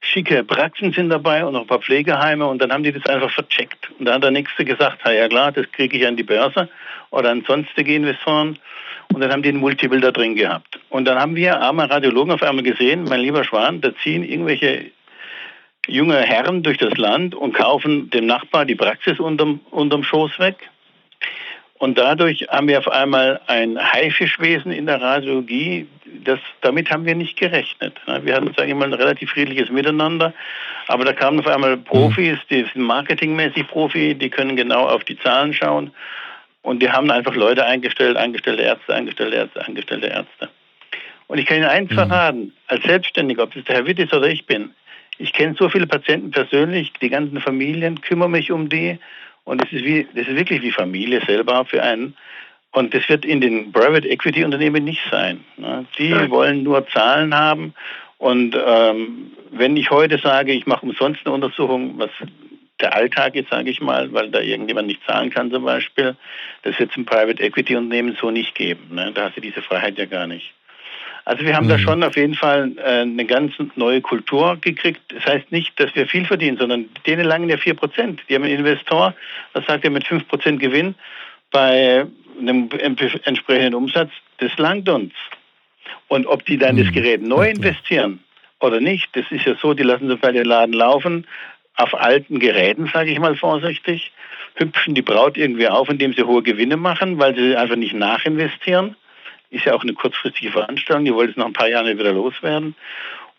[0.00, 3.30] schicke Praxen sind dabei und noch ein paar Pflegeheime und dann haben die das einfach
[3.30, 3.90] vercheckt.
[3.98, 6.68] Und da hat der Nächste gesagt, ja klar, das kriege ich an die Börse
[7.10, 8.58] oder an sonstige Investoren.
[9.12, 10.80] Und dann haben die einen Multiple da drin gehabt.
[10.88, 14.90] Und dann haben wir arme Radiologen auf einmal gesehen, mein lieber Schwan, da ziehen irgendwelche
[15.86, 20.68] junge Herren durch das Land und kaufen dem Nachbar die Praxis unterm, unterm Schoß weg.
[21.78, 25.88] Und dadurch haben wir auf einmal ein Haifischwesen in der Radiologie.
[26.22, 27.96] Das, damit haben wir nicht gerechnet.
[28.22, 30.32] Wir hatten, sage ich mal, ein relativ friedliches Miteinander.
[30.86, 35.18] Aber da kamen auf einmal Profis, die sind marketingmäßig Profi, die können genau auf die
[35.18, 35.90] Zahlen schauen.
[36.62, 40.48] Und die haben einfach Leute eingestellt, angestellte Ärzte, angestellte Ärzte, angestellte Ärzte.
[41.26, 41.94] Und ich kann Ihnen eins mhm.
[41.94, 44.72] verraten, als Selbstständiger, ob das der Herr Witt ist oder ich bin,
[45.18, 48.98] ich kenne so viele Patienten persönlich, die ganzen Familien, kümmere mich um die
[49.44, 52.16] Und das ist, wie, das ist wirklich wie Familie selber für einen.
[52.72, 55.44] Und das wird in den Private Equity Unternehmen nicht sein.
[55.56, 55.84] Ne?
[55.98, 56.30] Die ja.
[56.30, 57.74] wollen nur Zahlen haben.
[58.18, 62.10] Und ähm, wenn ich heute sage, ich mache umsonst eine Untersuchung, was
[62.80, 66.16] der Alltag ist, sage ich mal, weil da irgendjemand nicht zahlen kann zum Beispiel,
[66.62, 68.94] das wird es im Private Equity Unternehmen so nicht geben.
[68.94, 69.12] Ne?
[69.14, 70.52] Da hast du diese Freiheit ja gar nicht.
[71.24, 71.70] Also wir haben mhm.
[71.70, 75.00] da schon auf jeden Fall äh, eine ganz neue Kultur gekriegt.
[75.08, 78.20] Das heißt nicht, dass wir viel verdienen, sondern denen langen ja 4 Prozent.
[78.28, 79.14] Die haben einen Investor,
[79.52, 80.94] was sagt er mit 5 Prozent Gewinn
[81.50, 82.06] bei
[82.40, 82.68] einem
[83.24, 85.12] entsprechenden Umsatz, das langt uns.
[86.08, 86.84] Und ob die dann mhm.
[86.84, 88.20] das Gerät neu investieren
[88.60, 91.26] oder nicht, das ist ja so, die lassen zum Beispiel den Laden laufen
[91.76, 94.12] auf alten Geräten, sage ich mal vorsichtig,
[94.56, 98.96] hüpfen die Braut irgendwie auf, indem sie hohe Gewinne machen, weil sie einfach nicht nachinvestieren
[99.52, 102.74] ist ja auch eine kurzfristige Veranstaltung, die wollte es noch ein paar Jahre wieder loswerden.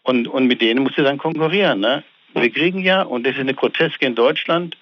[0.03, 1.79] Und, und mit denen muss sie dann konkurrieren.
[1.79, 2.03] Ne?
[2.33, 4.77] Wir kriegen ja, und das ist eine Groteske in Deutschland,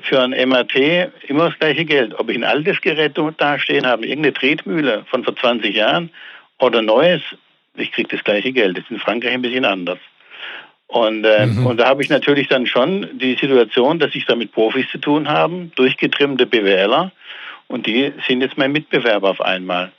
[0.00, 0.76] für ein MRT
[1.28, 2.18] immer das gleiche Geld.
[2.18, 6.10] Ob ich ein altes Gerät da stehen habe, irgendeine Tretmühle von vor 20 Jahren
[6.58, 7.22] oder neues,
[7.74, 8.76] ich kriege das gleiche Geld.
[8.76, 9.98] Das ist in Frankreich ein bisschen anders.
[10.86, 11.66] Und, äh, mhm.
[11.66, 14.98] und da habe ich natürlich dann schon die Situation, dass ich da mit Profis zu
[14.98, 17.12] tun habe, durchgetrimmte BWLer,
[17.68, 19.92] und die sind jetzt mein Mitbewerber auf einmal.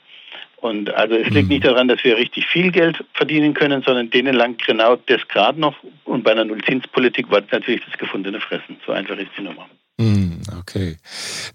[0.62, 1.54] Und also es liegt mhm.
[1.54, 5.58] nicht daran, dass wir richtig viel Geld verdienen können, sondern denen langt genau das gerade
[5.58, 5.74] noch.
[6.04, 8.76] Und bei einer Nullzinspolitik war natürlich das gefundene Fressen.
[8.86, 9.66] So einfach ist die Nummer.
[9.98, 10.98] Mhm, okay.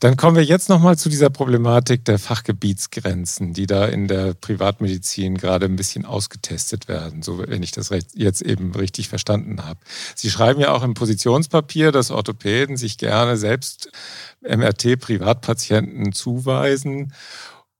[0.02, 5.38] Dann kommen wir jetzt nochmal zu dieser Problematik der Fachgebietsgrenzen, die da in der Privatmedizin
[5.38, 9.80] gerade ein bisschen ausgetestet werden, so wenn ich das jetzt eben richtig verstanden habe.
[10.16, 13.90] Sie schreiben ja auch im Positionspapier, dass Orthopäden sich gerne selbst
[14.42, 17.14] MRT-Privatpatienten zuweisen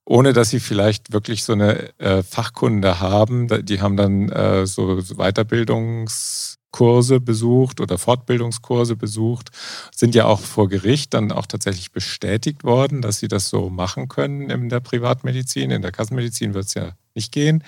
[0.08, 3.48] ohne dass sie vielleicht wirklich so eine äh, Fachkunde haben.
[3.66, 9.50] Die haben dann äh, so Weiterbildungskurse besucht oder Fortbildungskurse besucht,
[9.94, 14.08] sind ja auch vor Gericht dann auch tatsächlich bestätigt worden, dass sie das so machen
[14.08, 15.70] können in der Privatmedizin.
[15.70, 17.62] In der Kassenmedizin wird es ja nicht gehen.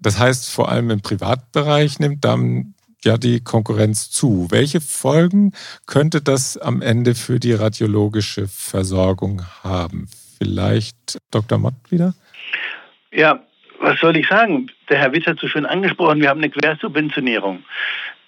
[0.00, 4.48] Das heißt, vor allem im Privatbereich nimmt dann ja die Konkurrenz zu.
[4.50, 5.52] Welche Folgen
[5.86, 10.08] könnte das am Ende für die radiologische Versorgung haben?
[10.42, 11.58] Vielleicht Dr.
[11.58, 12.14] Mott wieder?
[13.12, 13.40] Ja,
[13.78, 14.70] was soll ich sagen?
[14.88, 17.64] Der Herr Witz hat so schön angesprochen, wir haben eine Quersubventionierung.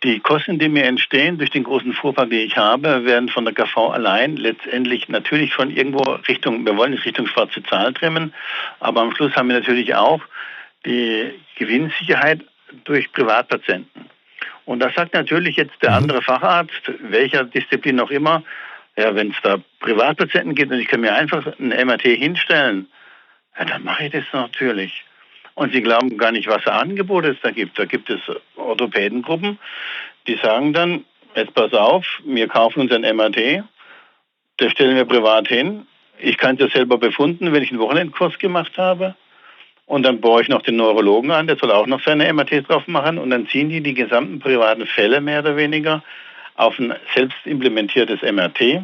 [0.02, 3.54] Die Kosten, die mir entstehen durch den großen Fuhrpark, den ich habe, werden von der
[3.54, 8.34] KV allein letztendlich natürlich von irgendwo Richtung, wir wollen nicht Richtung schwarze Zahl trimmen,
[8.80, 10.20] aber am Schluss haben wir natürlich auch
[10.84, 12.44] die Gewinnsicherheit
[12.84, 14.06] durch Privatpatienten.
[14.66, 15.96] Und da sagt natürlich jetzt der mhm.
[15.96, 18.42] andere Facharzt, welcher Disziplin auch immer,
[18.96, 22.88] ja, wenn es da Privatpatienten gibt und ich kann mir einfach ein MRT hinstellen,
[23.58, 25.04] ja, dann mache ich das natürlich.
[25.54, 27.78] Und sie glauben gar nicht, was für Angebote es da gibt.
[27.78, 28.20] Da gibt es
[28.56, 29.58] Orthopädengruppen,
[30.26, 31.04] die sagen dann,
[31.34, 33.64] jetzt pass auf, wir kaufen uns ein MRT,
[34.56, 35.86] das stellen wir privat hin.
[36.18, 39.16] Ich kann es ja selber befunden, wenn ich einen Wochenendkurs gemacht habe.
[39.86, 42.86] Und dann baue ich noch den Neurologen an, der soll auch noch seine MRTs drauf
[42.86, 43.18] machen.
[43.18, 46.02] Und dann ziehen die die gesamten privaten Fälle mehr oder weniger
[46.54, 48.82] auf ein selbst implementiertes MRT.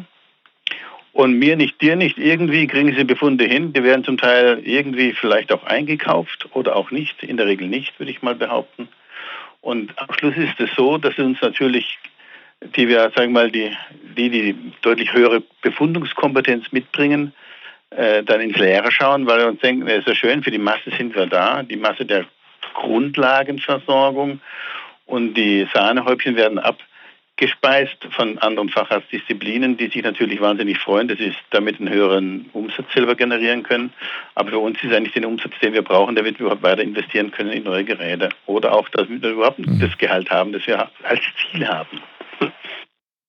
[1.13, 3.73] Und mir nicht, dir nicht, irgendwie kriegen sie Befunde hin.
[3.73, 7.21] Die werden zum Teil irgendwie vielleicht auch eingekauft oder auch nicht.
[7.23, 8.87] In der Regel nicht, würde ich mal behaupten.
[9.59, 11.99] Und am Schluss ist es so, dass uns natürlich,
[12.75, 13.71] die wir, sagen wir mal, die,
[14.17, 17.33] die, die deutlich höhere Befundungskompetenz mitbringen,
[17.91, 20.57] äh, dann ins Leere schauen, weil wir uns denken, es ist ja schön, für die
[20.57, 22.25] Masse sind wir da, die Masse der
[22.73, 24.39] Grundlagenversorgung
[25.05, 26.77] und die Sahnehäubchen werden ab
[27.41, 32.85] gespeist von anderen Facharztdisziplinen, die sich natürlich wahnsinnig freuen, dass sie damit einen höheren Umsatz
[32.93, 33.91] selber generieren können.
[34.35, 37.31] Aber für uns ist eigentlich den Umsatz, den wir brauchen, damit wir überhaupt weiter investieren
[37.31, 38.29] können in neue Geräte.
[38.45, 39.79] Oder auch, dass wir überhaupt mhm.
[39.79, 41.99] das Gehalt haben, das wir als Ziel haben.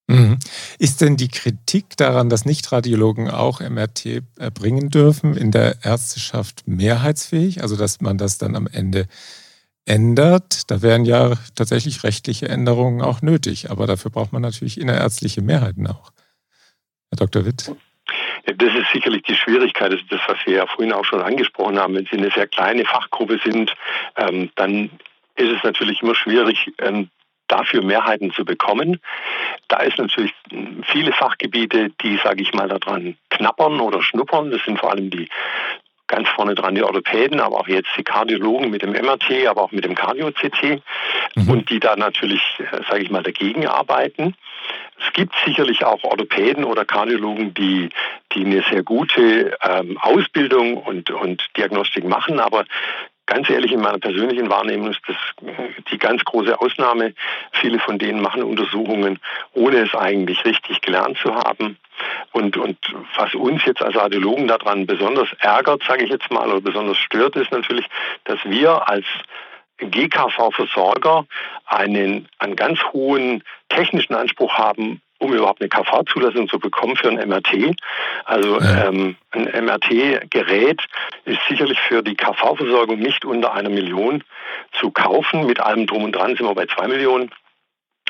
[0.09, 0.39] Mhm.
[0.79, 7.63] Ist denn die Kritik daran, dass Nichtradiologen auch MRT erbringen dürfen, in der Ärzteschaft mehrheitsfähig?
[7.63, 9.07] Also, dass man das dann am Ende
[9.87, 13.71] ändert, da wären ja tatsächlich rechtliche Änderungen auch nötig.
[13.71, 16.13] Aber dafür braucht man natürlich innerärztliche Mehrheiten auch.
[17.11, 17.45] Herr Dr.
[17.45, 17.71] Witt.
[18.45, 21.79] Das ist sicherlich die Schwierigkeit, das ist das, was wir ja vorhin auch schon angesprochen
[21.79, 21.95] haben.
[21.95, 23.73] Wenn Sie eine sehr kleine Fachgruppe sind,
[24.17, 24.91] ähm, dann
[25.37, 27.09] ist es natürlich immer schwierig, ähm,
[27.47, 28.99] dafür Mehrheiten zu bekommen.
[29.69, 30.33] Da ist natürlich
[30.85, 34.51] viele Fachgebiete, die, sage ich mal, daran knappern oder schnuppern.
[34.51, 35.29] Das sind vor allem die
[36.13, 39.73] ganz vorne dran die Orthopäden, aber auch jetzt die Kardiologen mit dem MRT, aber auch
[39.73, 40.83] mit dem Cardio-CT
[41.35, 41.51] mhm.
[41.51, 44.35] und die da natürlich, äh, sage ich mal, dagegen arbeiten.
[45.05, 47.89] Es gibt sicherlich auch Orthopäden oder Kardiologen, die,
[48.33, 52.67] die eine sehr gute ähm, Ausbildung und, und Diagnostik machen, aber
[53.27, 57.15] ganz ehrlich, in meiner persönlichen Wahrnehmung ist das äh, die ganz große Ausnahme.
[57.53, 59.19] Viele von denen machen Untersuchungen,
[59.53, 61.79] ohne es eigentlich richtig gelernt zu haben.
[62.33, 62.79] Und, und
[63.17, 67.37] was uns jetzt als Radiologen daran besonders ärgert, sage ich jetzt mal, oder besonders stört,
[67.37, 67.87] ist natürlich,
[68.25, 69.07] dass wir als
[69.79, 71.27] GKV-Versorger
[71.67, 77.29] einen, einen ganz hohen technischen Anspruch haben, um überhaupt eine KV-Zulassung zu bekommen für ein
[77.29, 77.77] MRT.
[78.25, 78.89] Also ja.
[78.89, 80.81] ähm, ein MRT-Gerät
[81.25, 84.25] ist sicherlich für die KV-Versorgung nicht unter einer Million
[84.81, 85.47] zu kaufen.
[85.47, 87.31] Mit allem drum und dran sind wir bei zwei Millionen.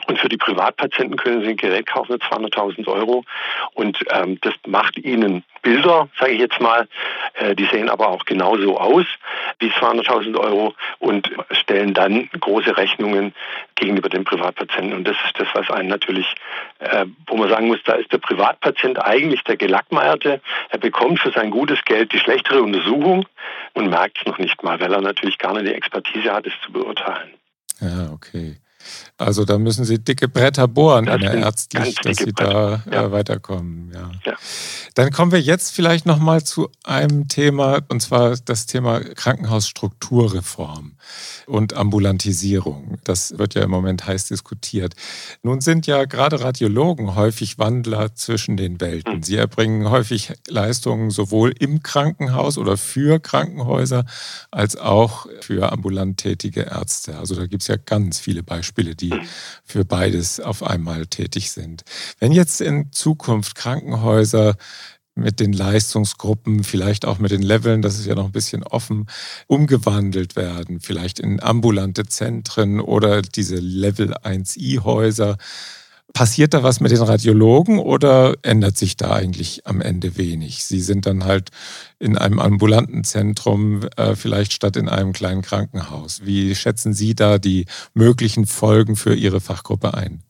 [0.07, 3.25] Und für die Privatpatienten können Sie ein Gerät kaufen für 200.000 Euro.
[3.75, 6.89] Und ähm, das macht Ihnen Bilder, sage ich jetzt mal.
[7.35, 9.07] Äh, die sehen aber auch genauso aus
[9.61, 13.33] wie 200.000 Euro und stellen dann große Rechnungen
[13.77, 14.93] gegenüber den Privatpatienten.
[14.93, 16.27] Und das ist das, was einen natürlich,
[16.81, 20.41] äh, wo man sagen muss, da ist der Privatpatient eigentlich der Gelackmeierte.
[20.71, 23.27] Er bekommt für sein gutes Geld die schlechtere Untersuchung
[23.75, 26.55] und merkt es noch nicht mal, weil er natürlich gar nicht die Expertise hat, es
[26.65, 27.31] zu beurteilen.
[27.81, 28.57] Ja, okay.
[29.19, 33.13] Also da müssen Sie dicke Bretter bohren das ärztlich, dass Sie da äh, ja.
[33.13, 33.93] weiterkommen.
[33.95, 34.11] Ja.
[34.25, 34.37] ja.
[34.95, 40.97] Dann kommen wir jetzt vielleicht nochmal zu einem Thema, und zwar das Thema Krankenhausstrukturreform
[41.47, 42.99] und Ambulantisierung.
[43.05, 44.95] Das wird ja im Moment heiß diskutiert.
[45.43, 49.15] Nun sind ja gerade Radiologen häufig Wandler zwischen den Welten.
[49.15, 49.23] Hm.
[49.23, 54.05] Sie erbringen häufig Leistungen sowohl im Krankenhaus oder für Krankenhäuser
[54.51, 57.19] als auch für ambulant tätige Ärzte.
[57.19, 59.15] Also da gibt es ja ganz viele Beispiele, die
[59.65, 61.83] für beides auf einmal tätig sind.
[62.19, 64.57] Wenn jetzt in Zukunft Krankenhäuser
[65.15, 69.07] mit den Leistungsgruppen, vielleicht auch mit den Leveln, das ist ja noch ein bisschen offen,
[69.47, 75.37] umgewandelt werden, vielleicht in ambulante Zentren oder diese Level 1i-Häuser.
[76.13, 80.65] Passiert da was mit den Radiologen oder ändert sich da eigentlich am Ende wenig?
[80.65, 81.51] Sie sind dann halt
[81.99, 86.21] in einem ambulanten Zentrum, äh, vielleicht statt in einem kleinen Krankenhaus.
[86.25, 90.23] Wie schätzen Sie da die möglichen Folgen für Ihre Fachgruppe ein?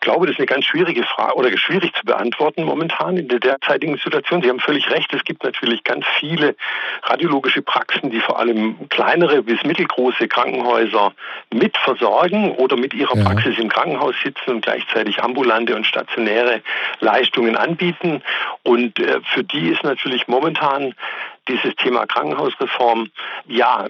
[0.00, 3.96] Glaube, das ist eine ganz schwierige Frage oder schwierig zu beantworten momentan in der derzeitigen
[3.98, 4.42] Situation.
[4.42, 5.12] Sie haben völlig recht.
[5.12, 6.56] Es gibt natürlich ganz viele
[7.02, 11.12] radiologische Praxen, die vor allem kleinere bis mittelgroße Krankenhäuser
[11.52, 13.24] mitversorgen oder mit ihrer ja.
[13.24, 16.62] Praxis im Krankenhaus sitzen und gleichzeitig ambulante und stationäre
[17.00, 18.22] Leistungen anbieten.
[18.62, 20.94] Und äh, für die ist natürlich momentan
[21.48, 23.10] dieses Thema Krankenhausreform
[23.46, 23.86] ja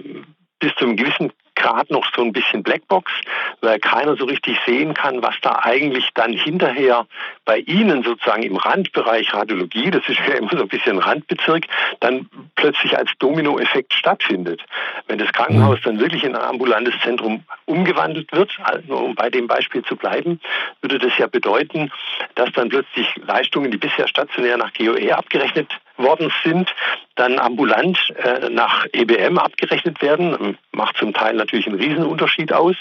[0.58, 3.12] bis zu einem gewissen gerade noch so ein bisschen Blackbox,
[3.60, 7.06] weil keiner so richtig sehen kann, was da eigentlich dann hinterher
[7.44, 11.66] bei Ihnen sozusagen im Randbereich Radiologie, das ist ja immer so ein bisschen Randbezirk,
[12.00, 14.62] dann plötzlich als Dominoeffekt stattfindet.
[15.06, 15.84] Wenn das Krankenhaus mhm.
[15.84, 20.40] dann wirklich in ein ambulantes Zentrum umgewandelt wird, also um bei dem Beispiel zu bleiben,
[20.80, 21.90] würde das ja bedeuten,
[22.34, 26.74] dass dann plötzlich Leistungen, die bisher stationär nach GOE abgerechnet worden sind,
[27.16, 30.56] dann ambulant äh, nach EBM abgerechnet werden.
[30.72, 32.76] Macht zum Teil natürlich einen Riesenunterschied aus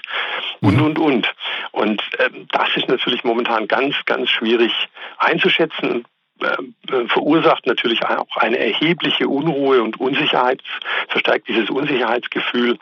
[0.61, 0.83] und, mhm.
[0.83, 1.33] und, und.
[1.71, 4.71] Und äh, das ist natürlich momentan ganz, ganz schwierig
[5.17, 6.05] einzuschätzen
[6.41, 10.61] äh, verursacht natürlich auch eine erhebliche Unruhe und Unsicherheit,
[11.09, 12.77] verstärkt dieses Unsicherheitsgefühl,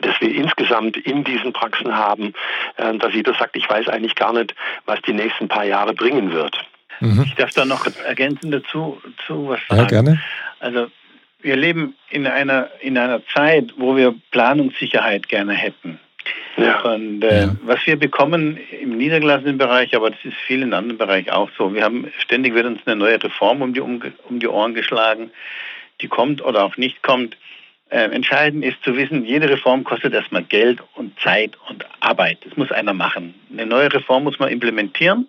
[0.00, 2.34] das wir insgesamt in diesen Praxen haben,
[2.76, 4.54] äh, dass jeder sagt, ich weiß eigentlich gar nicht,
[4.84, 6.58] was die nächsten paar Jahre bringen wird.
[7.00, 7.22] Mhm.
[7.24, 9.80] Ich darf da noch ergänzend dazu zu was sagen.
[9.80, 10.20] Ja, gerne.
[10.60, 10.88] Also
[11.40, 16.00] wir leben in einer, in einer Zeit, wo wir Planungssicherheit gerne hätten.
[16.56, 16.80] Ja.
[16.80, 17.56] Und äh, ja.
[17.62, 21.72] was wir bekommen im niedergelassenen Bereich, aber das ist vielen anderen Bereichen auch so.
[21.72, 25.30] Wir haben ständig wird uns eine neue Reform um die, um, um die Ohren geschlagen,
[26.00, 27.36] die kommt oder auch nicht kommt.
[27.90, 32.38] Äh, entscheidend ist zu wissen, jede Reform kostet erstmal Geld und Zeit und Arbeit.
[32.44, 33.34] Das muss einer machen.
[33.52, 35.28] Eine neue Reform muss man implementieren.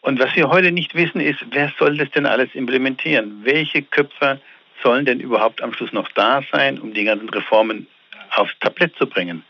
[0.00, 3.40] Und was wir heute nicht wissen, ist, wer soll das denn alles implementieren?
[3.44, 4.40] Welche Köpfe
[4.82, 7.86] sollen denn überhaupt am Schluss noch da sein, um die ganzen Reformen
[8.34, 9.44] aufs Tablett zu bringen?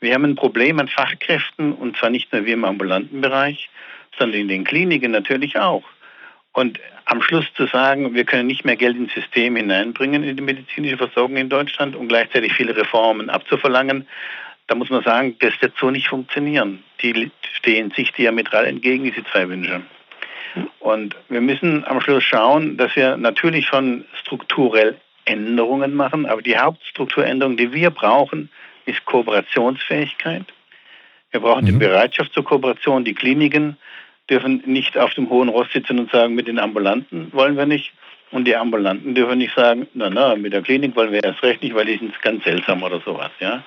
[0.00, 3.70] Wir haben ein Problem an Fachkräften und zwar nicht nur wir im ambulanten Bereich,
[4.18, 5.84] sondern in den Kliniken natürlich auch.
[6.52, 10.42] Und am Schluss zu sagen, wir können nicht mehr Geld ins System hineinbringen in die
[10.42, 14.06] medizinische Versorgung in Deutschland und gleichzeitig viele Reformen abzuverlangen,
[14.66, 16.82] da muss man sagen, das wird so nicht funktionieren.
[17.02, 19.82] Die stehen sich diametral entgegen, diese zwei Wünsche.
[20.80, 26.58] Und wir müssen am Schluss schauen, dass wir natürlich schon strukturell Änderungen machen, aber die
[26.58, 28.50] Hauptstrukturänderung, die wir brauchen,
[28.86, 30.44] ist Kooperationsfähigkeit.
[31.30, 31.66] Wir brauchen mhm.
[31.66, 33.04] die Bereitschaft zur Kooperation.
[33.04, 33.76] Die Kliniken
[34.28, 37.92] dürfen nicht auf dem hohen Ross sitzen und sagen, mit den Ambulanten wollen wir nicht.
[38.30, 41.62] Und die Ambulanten dürfen nicht sagen, na, na, mit der Klinik wollen wir erst recht
[41.62, 43.62] nicht, weil die sind ganz seltsam oder sowas, ja.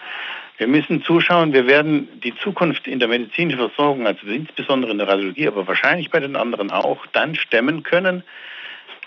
[0.57, 5.07] Wir müssen zuschauen, wir werden die Zukunft in der medizinischen Versorgung, also insbesondere in der
[5.07, 8.23] Radiologie, aber wahrscheinlich bei den anderen auch, dann stemmen können,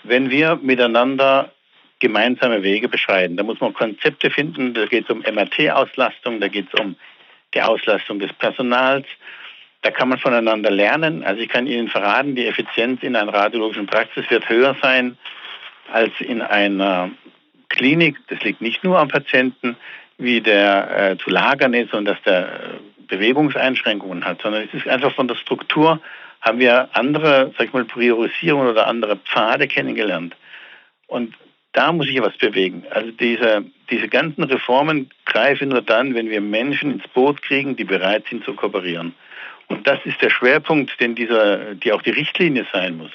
[0.03, 1.51] wenn wir miteinander
[1.99, 3.35] gemeinsame Wege beschreiten.
[3.35, 6.95] Da muss man Konzepte finden, da geht es um MRT-Auslastung, da geht es um
[7.53, 9.05] die Auslastung des Personals.
[9.81, 11.23] Da kann man voneinander lernen.
[11.23, 15.17] Also ich kann Ihnen verraten, die Effizienz in einer radiologischen Praxis wird höher sein
[15.91, 17.09] als in einer
[17.69, 18.17] Klinik.
[18.27, 19.75] Das liegt nicht nur am Patienten,
[20.19, 22.47] wie der äh, zu lagern ist und dass der äh,
[23.07, 25.99] Bewegungseinschränkungen hat, sondern es ist einfach von der Struktur
[26.41, 30.35] haben wir andere, sag ich mal, Priorisierungen oder andere Pfade kennengelernt.
[31.07, 31.33] Und
[31.73, 32.83] da muss sich ja was bewegen.
[32.91, 37.83] Also diese, diese ganzen Reformen greifen nur dann, wenn wir Menschen ins Boot kriegen, die
[37.83, 39.15] bereit sind zu kooperieren.
[39.67, 43.11] Und das ist der Schwerpunkt, den dieser, die auch die Richtlinie sein muss.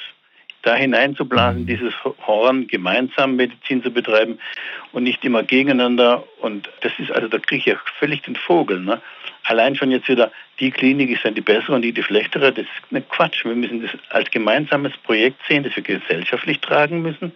[0.64, 1.66] Da hineinzublasen, mhm.
[1.66, 1.92] dieses
[2.26, 4.38] Horn, gemeinsam Medizin zu betreiben
[4.92, 6.24] und nicht immer gegeneinander.
[6.40, 8.80] Und das ist, also da kriege ich ja völlig den Vogel.
[8.80, 9.00] Ne?
[9.44, 12.64] Allein schon jetzt wieder, die Klinik ist dann die bessere und die die schlechtere, das
[12.64, 13.44] ist eine Quatsch.
[13.44, 17.32] Wir müssen das als gemeinsames Projekt sehen, das wir gesellschaftlich tragen müssen.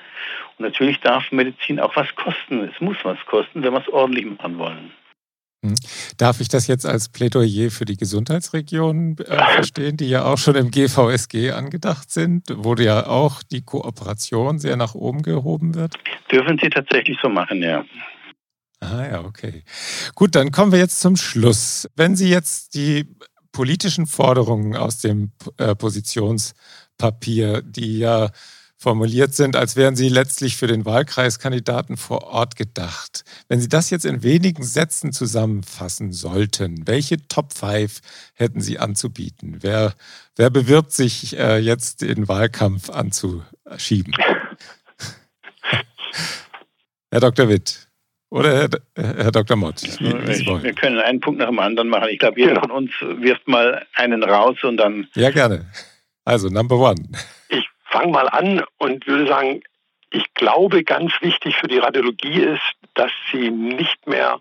[0.56, 2.64] Und natürlich darf Medizin auch was kosten.
[2.64, 4.92] Es muss was kosten, wenn wir es ordentlich machen wollen.
[5.64, 5.74] Hm.
[6.18, 10.54] Darf ich das jetzt als Plädoyer für die Gesundheitsregionen äh, verstehen, die ja auch schon
[10.54, 15.94] im GVSG angedacht sind, wo ja auch die Kooperation sehr nach oben gehoben wird?
[16.30, 17.84] Dürfen Sie tatsächlich so machen, ja.
[18.80, 19.64] Ah ja, okay.
[20.14, 21.88] Gut, dann kommen wir jetzt zum Schluss.
[21.96, 23.16] Wenn Sie jetzt die
[23.50, 28.30] politischen Forderungen aus dem äh, Positionspapier, die ja
[28.78, 33.24] formuliert sind, als wären sie letztlich für den Wahlkreiskandidaten vor Ort gedacht.
[33.48, 38.00] Wenn Sie das jetzt in wenigen Sätzen zusammenfassen sollten, welche Top 5
[38.34, 39.58] hätten Sie anzubieten?
[39.60, 39.94] Wer,
[40.36, 44.14] wer bewirbt sich äh, jetzt den Wahlkampf anzuschieben?
[47.10, 47.48] Herr Dr.
[47.48, 47.88] Witt.
[48.30, 49.56] Oder Herr, Herr Dr.
[49.56, 49.82] Mott?
[49.82, 50.12] Wie,
[50.62, 52.10] wir können einen Punkt nach dem anderen machen.
[52.10, 52.66] Ich glaube, jeder genau.
[52.68, 55.08] von uns wirft mal einen raus und dann.
[55.14, 55.66] Ja, gerne.
[56.24, 57.08] Also, Number One.
[57.48, 59.62] Ich fange mal an und würde sagen,
[60.10, 64.40] ich glaube, ganz wichtig für die Radiologie ist, dass sie nicht mehr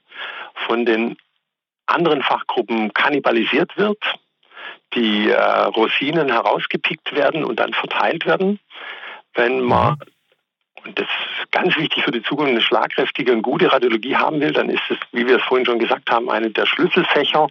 [0.67, 1.17] von den
[1.85, 4.01] anderen Fachgruppen kannibalisiert wird,
[4.93, 8.59] die äh, Rosinen herausgepickt werden und dann verteilt werden.
[9.33, 10.16] Wenn man mhm und
[10.95, 14.69] das ist ganz wichtig für die Zukunft, eine schlagkräftige und gute Radiologie haben will, dann
[14.69, 17.47] ist es, wie wir es vorhin schon gesagt haben, eine der Schlüsselfächer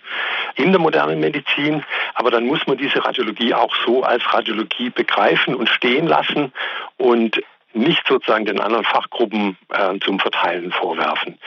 [0.54, 1.84] in der modernen Medizin.
[2.14, 6.52] Aber dann muss man diese Radiologie auch so als Radiologie begreifen und stehen lassen
[6.96, 7.40] und
[7.72, 11.38] nicht sozusagen den anderen Fachgruppen äh, zum Verteilen vorwerfen.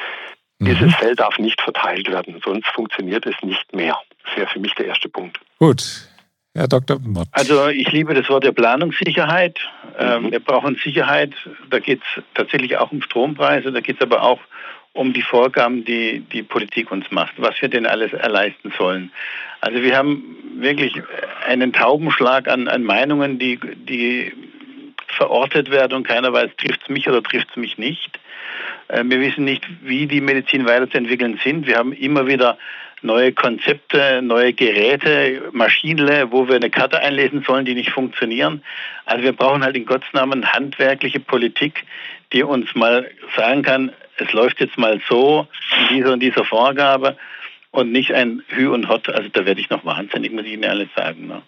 [0.59, 0.65] Mhm.
[0.65, 3.97] Dieses Feld darf nicht verteilt werden, sonst funktioniert es nicht mehr.
[4.25, 5.39] Das wäre für mich der erste Punkt.
[5.57, 6.09] Gut,
[6.55, 6.99] Herr Dr.
[6.99, 7.27] Mott.
[7.31, 9.59] Also ich liebe das Wort der Planungssicherheit.
[9.99, 10.31] Ähm, mhm.
[10.31, 11.33] Wir brauchen Sicherheit.
[11.69, 14.39] Da geht es tatsächlich auch um Strompreise, da geht es aber auch
[14.93, 19.11] um die Vorgaben, die die Politik uns macht, was wir denn alles erleisten sollen.
[19.61, 20.93] Also wir haben wirklich
[21.47, 24.33] einen Taubenschlag an, an Meinungen, die, die
[25.07, 28.19] verortet werden und keiner weiß, trifft es mich oder trifft es mich nicht.
[28.87, 31.67] Äh, wir wissen nicht, wie die Medizin weiterzuentwickeln sind.
[31.67, 32.57] Wir haben immer wieder
[33.01, 38.63] neue Konzepte, neue Geräte, Maschinenle, wo wir eine Karte einlesen sollen, die nicht funktionieren.
[39.05, 41.85] Also wir brauchen halt in Gottes Namen handwerkliche Politik,
[42.33, 45.47] die uns mal sagen kann, es läuft jetzt mal so
[45.89, 47.17] in dieser und dieser Vorgabe
[47.71, 49.09] und nicht ein Hü und Hot.
[49.09, 51.27] Also da werde ich noch wahnsinnig, muss ich Ihnen alles sagen.
[51.27, 51.41] Ne?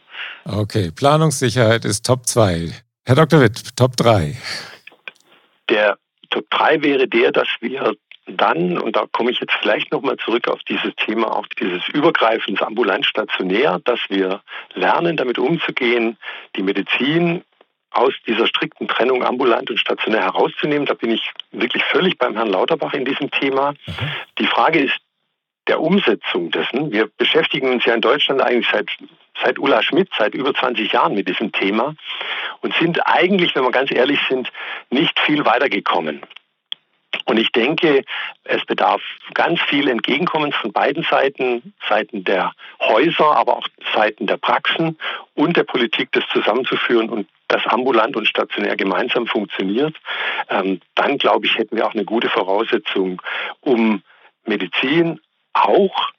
[0.45, 2.69] Okay, Planungssicherheit ist Top 2.
[3.05, 3.41] Herr Dr.
[3.41, 4.37] Witt, Top 3.
[5.69, 5.97] Der
[6.29, 7.95] Top 3 wäre der, dass wir
[8.37, 12.61] dann, und da komme ich jetzt vielleicht nochmal zurück auf dieses Thema, auch dieses Übergreifens
[12.61, 14.41] ambulant-stationär, dass wir
[14.73, 16.17] lernen, damit umzugehen,
[16.55, 17.43] die Medizin
[17.91, 20.85] aus dieser strikten Trennung ambulant und stationär herauszunehmen.
[20.85, 23.71] Da bin ich wirklich völlig beim Herrn Lauterbach in diesem Thema.
[23.71, 23.93] Mhm.
[24.39, 24.97] Die Frage ist
[25.67, 26.91] der Umsetzung dessen.
[26.91, 28.89] Wir beschäftigen uns ja in Deutschland eigentlich seit,
[29.43, 31.95] seit Ulla Schmidt, seit über 20 Jahren mit diesem Thema
[32.61, 34.51] und sind eigentlich, wenn wir ganz ehrlich sind,
[34.89, 36.21] nicht viel weitergekommen.
[37.25, 38.03] Und ich denke,
[38.43, 39.01] es bedarf
[39.33, 44.97] ganz viel Entgegenkommens von beiden Seiten, Seiten der Häuser, aber auch Seiten der Praxen
[45.35, 49.95] und der Politik, das zusammenzuführen und das ambulant und stationär gemeinsam funktioniert.
[50.49, 53.21] Ähm, dann, glaube ich, hätten wir auch eine gute Voraussetzung,
[53.59, 54.01] um
[54.45, 55.19] Medizin
[55.53, 56.11] auch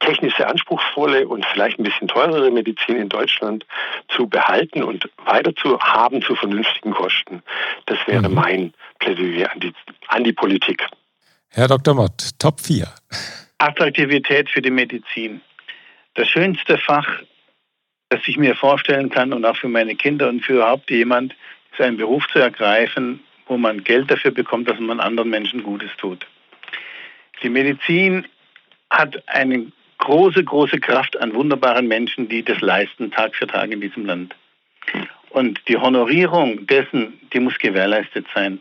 [0.00, 3.64] technisch sehr anspruchsvolle und vielleicht ein bisschen teurere Medizin in Deutschland
[4.08, 7.42] zu behalten und weiter zu haben zu vernünftigen Kosten.
[7.86, 8.34] Das wäre mhm.
[8.34, 9.72] mein Plädoyer an die,
[10.08, 10.86] an die Politik.
[11.50, 11.94] Herr Dr.
[11.94, 12.86] Mott, Top 4.
[13.58, 15.40] Attraktivität für die Medizin.
[16.14, 17.08] Das schönste Fach,
[18.08, 21.34] das ich mir vorstellen kann und auch für meine Kinder und für überhaupt jemand,
[21.72, 25.90] ist einen Beruf zu ergreifen, wo man Geld dafür bekommt, dass man anderen Menschen Gutes
[25.96, 26.26] tut.
[27.42, 28.26] Die Medizin
[28.90, 29.72] hat eine
[30.04, 34.34] große, große Kraft an wunderbaren Menschen, die das leisten, Tag für Tag in diesem Land.
[35.30, 38.60] Und die Honorierung dessen, die muss gewährleistet sein.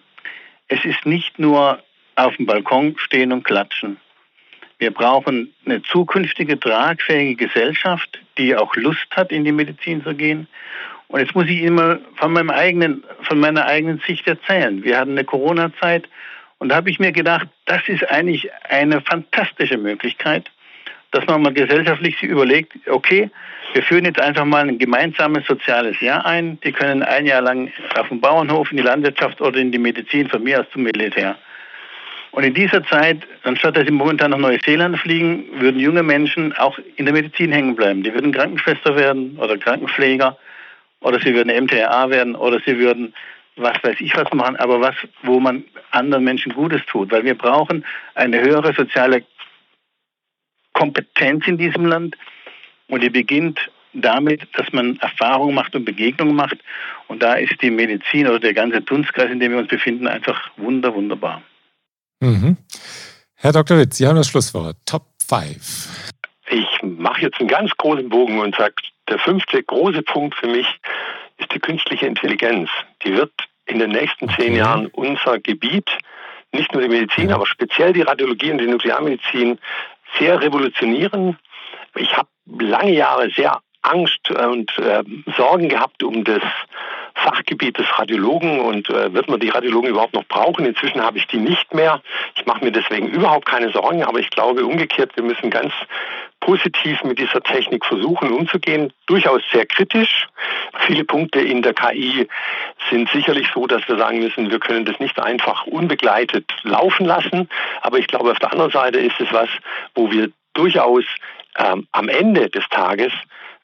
[0.69, 1.83] es ist nicht nur
[2.15, 3.97] auf dem Balkon stehen und klatschen.
[4.79, 10.47] Wir brauchen eine zukünftige, tragfähige Gesellschaft, die auch Lust hat, in die Medizin zu gehen.
[11.09, 14.83] Und jetzt muss ich Ihnen mal von, meinem eigenen, von meiner eigenen Sicht erzählen.
[14.83, 16.09] Wir hatten eine Corona-Zeit
[16.57, 20.49] und da habe ich mir gedacht, das ist eigentlich eine fantastische Möglichkeit,
[21.13, 23.29] dass man mal gesellschaftlich überlegt, okay,
[23.73, 26.59] wir führen jetzt einfach mal ein gemeinsames soziales Jahr ein.
[26.61, 30.27] Die können ein Jahr lang auf dem Bauernhof, in die Landwirtschaft oder in die Medizin,
[30.27, 31.37] von mir aus zum Militär.
[32.31, 36.79] Und in dieser Zeit, anstatt dass sie momentan nach Neuseeland fliegen, würden junge Menschen auch
[36.95, 38.01] in der Medizin hängen bleiben.
[38.01, 40.35] Die würden Krankenschwester werden oder Krankenpfleger
[41.01, 43.13] oder sie würden MTA werden oder sie würden
[43.55, 47.11] was weiß ich was machen, aber was, wo man anderen Menschen Gutes tut.
[47.11, 47.85] Weil wir brauchen
[48.15, 49.23] eine höhere soziale
[50.83, 52.17] Kompetenz in diesem Land
[52.89, 53.57] und die beginnt
[53.93, 56.57] damit, dass man Erfahrungen macht und Begegnungen macht.
[57.07, 60.51] Und da ist die Medizin oder der ganze Dunstkreis, in dem wir uns befinden, einfach
[60.57, 61.41] wunder, wunderbar.
[62.19, 62.57] Mhm.
[63.35, 63.77] Herr Dr.
[63.77, 64.75] Witt, Sie haben das Schlusswort.
[64.85, 66.13] Top 5.
[66.49, 68.75] Ich mache jetzt einen ganz großen Bogen und sage,
[69.07, 70.67] der fünfte große Punkt für mich
[71.37, 72.69] ist die künstliche Intelligenz.
[73.05, 73.31] Die wird
[73.67, 75.89] in den nächsten zehn Jahren unser Gebiet,
[76.51, 79.57] nicht nur die Medizin, aber speziell die Radiologie und die Nuklearmedizin
[80.19, 81.37] sehr revolutionieren.
[81.95, 85.03] Ich habe lange Jahre sehr Angst und äh,
[85.35, 86.41] Sorgen gehabt um das
[87.15, 90.65] Fachgebiet des Radiologen und äh, wird man die Radiologen überhaupt noch brauchen?
[90.65, 92.01] Inzwischen habe ich die nicht mehr.
[92.35, 95.73] Ich mache mir deswegen überhaupt keine Sorgen, aber ich glaube umgekehrt, wir müssen ganz
[96.43, 98.91] positiv mit dieser Technik versuchen umzugehen.
[99.05, 100.27] Durchaus sehr kritisch.
[100.85, 102.27] Viele Punkte in der KI
[102.89, 107.49] sind sicherlich so, dass wir sagen müssen, wir können das nicht einfach unbegleitet laufen lassen.
[107.81, 109.47] Aber ich glaube, auf der anderen Seite ist es was,
[109.95, 111.05] wo wir durchaus
[111.57, 113.13] ähm, am Ende des Tages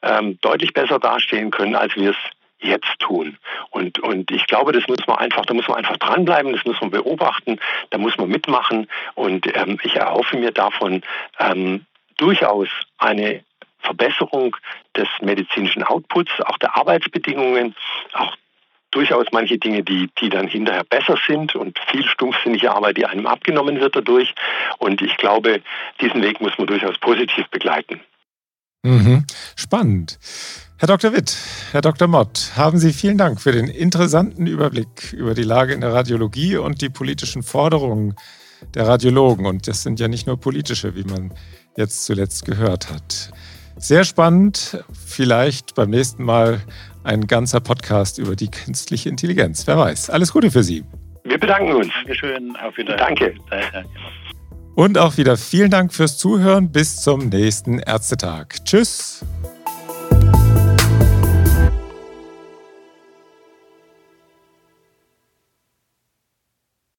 [0.02, 2.16] ähm, deutlich besser dastehen können, als wir es
[2.60, 3.36] jetzt tun.
[3.70, 6.80] Und, und ich glaube, das muss man einfach, da muss man einfach dranbleiben, das muss
[6.80, 7.58] man beobachten,
[7.90, 8.86] da muss man mitmachen.
[9.14, 11.02] Und ähm, ich erhoffe mir davon
[11.38, 11.84] ähm,
[12.20, 12.68] durchaus
[12.98, 13.42] eine
[13.78, 14.56] Verbesserung
[14.96, 17.74] des medizinischen Outputs, auch der Arbeitsbedingungen,
[18.12, 18.36] auch
[18.90, 23.26] durchaus manche Dinge, die, die dann hinterher besser sind und viel stumpfsinnige Arbeit, die einem
[23.26, 24.34] abgenommen wird dadurch.
[24.78, 25.62] Und ich glaube,
[26.00, 28.00] diesen Weg muss man durchaus positiv begleiten.
[28.82, 29.24] Mhm.
[29.56, 30.18] Spannend.
[30.78, 31.12] Herr Dr.
[31.12, 31.36] Witt,
[31.72, 32.08] Herr Dr.
[32.08, 36.56] Mott, haben Sie vielen Dank für den interessanten Überblick über die Lage in der Radiologie
[36.56, 38.16] und die politischen Forderungen
[38.74, 39.44] der Radiologen.
[39.46, 41.34] Und das sind ja nicht nur politische, wie man
[41.76, 43.30] jetzt zuletzt gehört hat.
[43.76, 44.84] Sehr spannend.
[45.06, 46.60] Vielleicht beim nächsten Mal
[47.02, 49.66] ein ganzer Podcast über die künstliche Intelligenz.
[49.66, 50.10] Wer weiß.
[50.10, 50.84] Alles Gute für Sie.
[51.24, 51.88] Wir bedanken uns.
[51.94, 52.56] Dankeschön.
[52.56, 52.98] Auf Wiedersehen.
[52.98, 53.34] Danke.
[54.74, 56.70] Und auch wieder vielen Dank fürs Zuhören.
[56.72, 58.64] Bis zum nächsten Ärztetag.
[58.64, 59.24] Tschüss.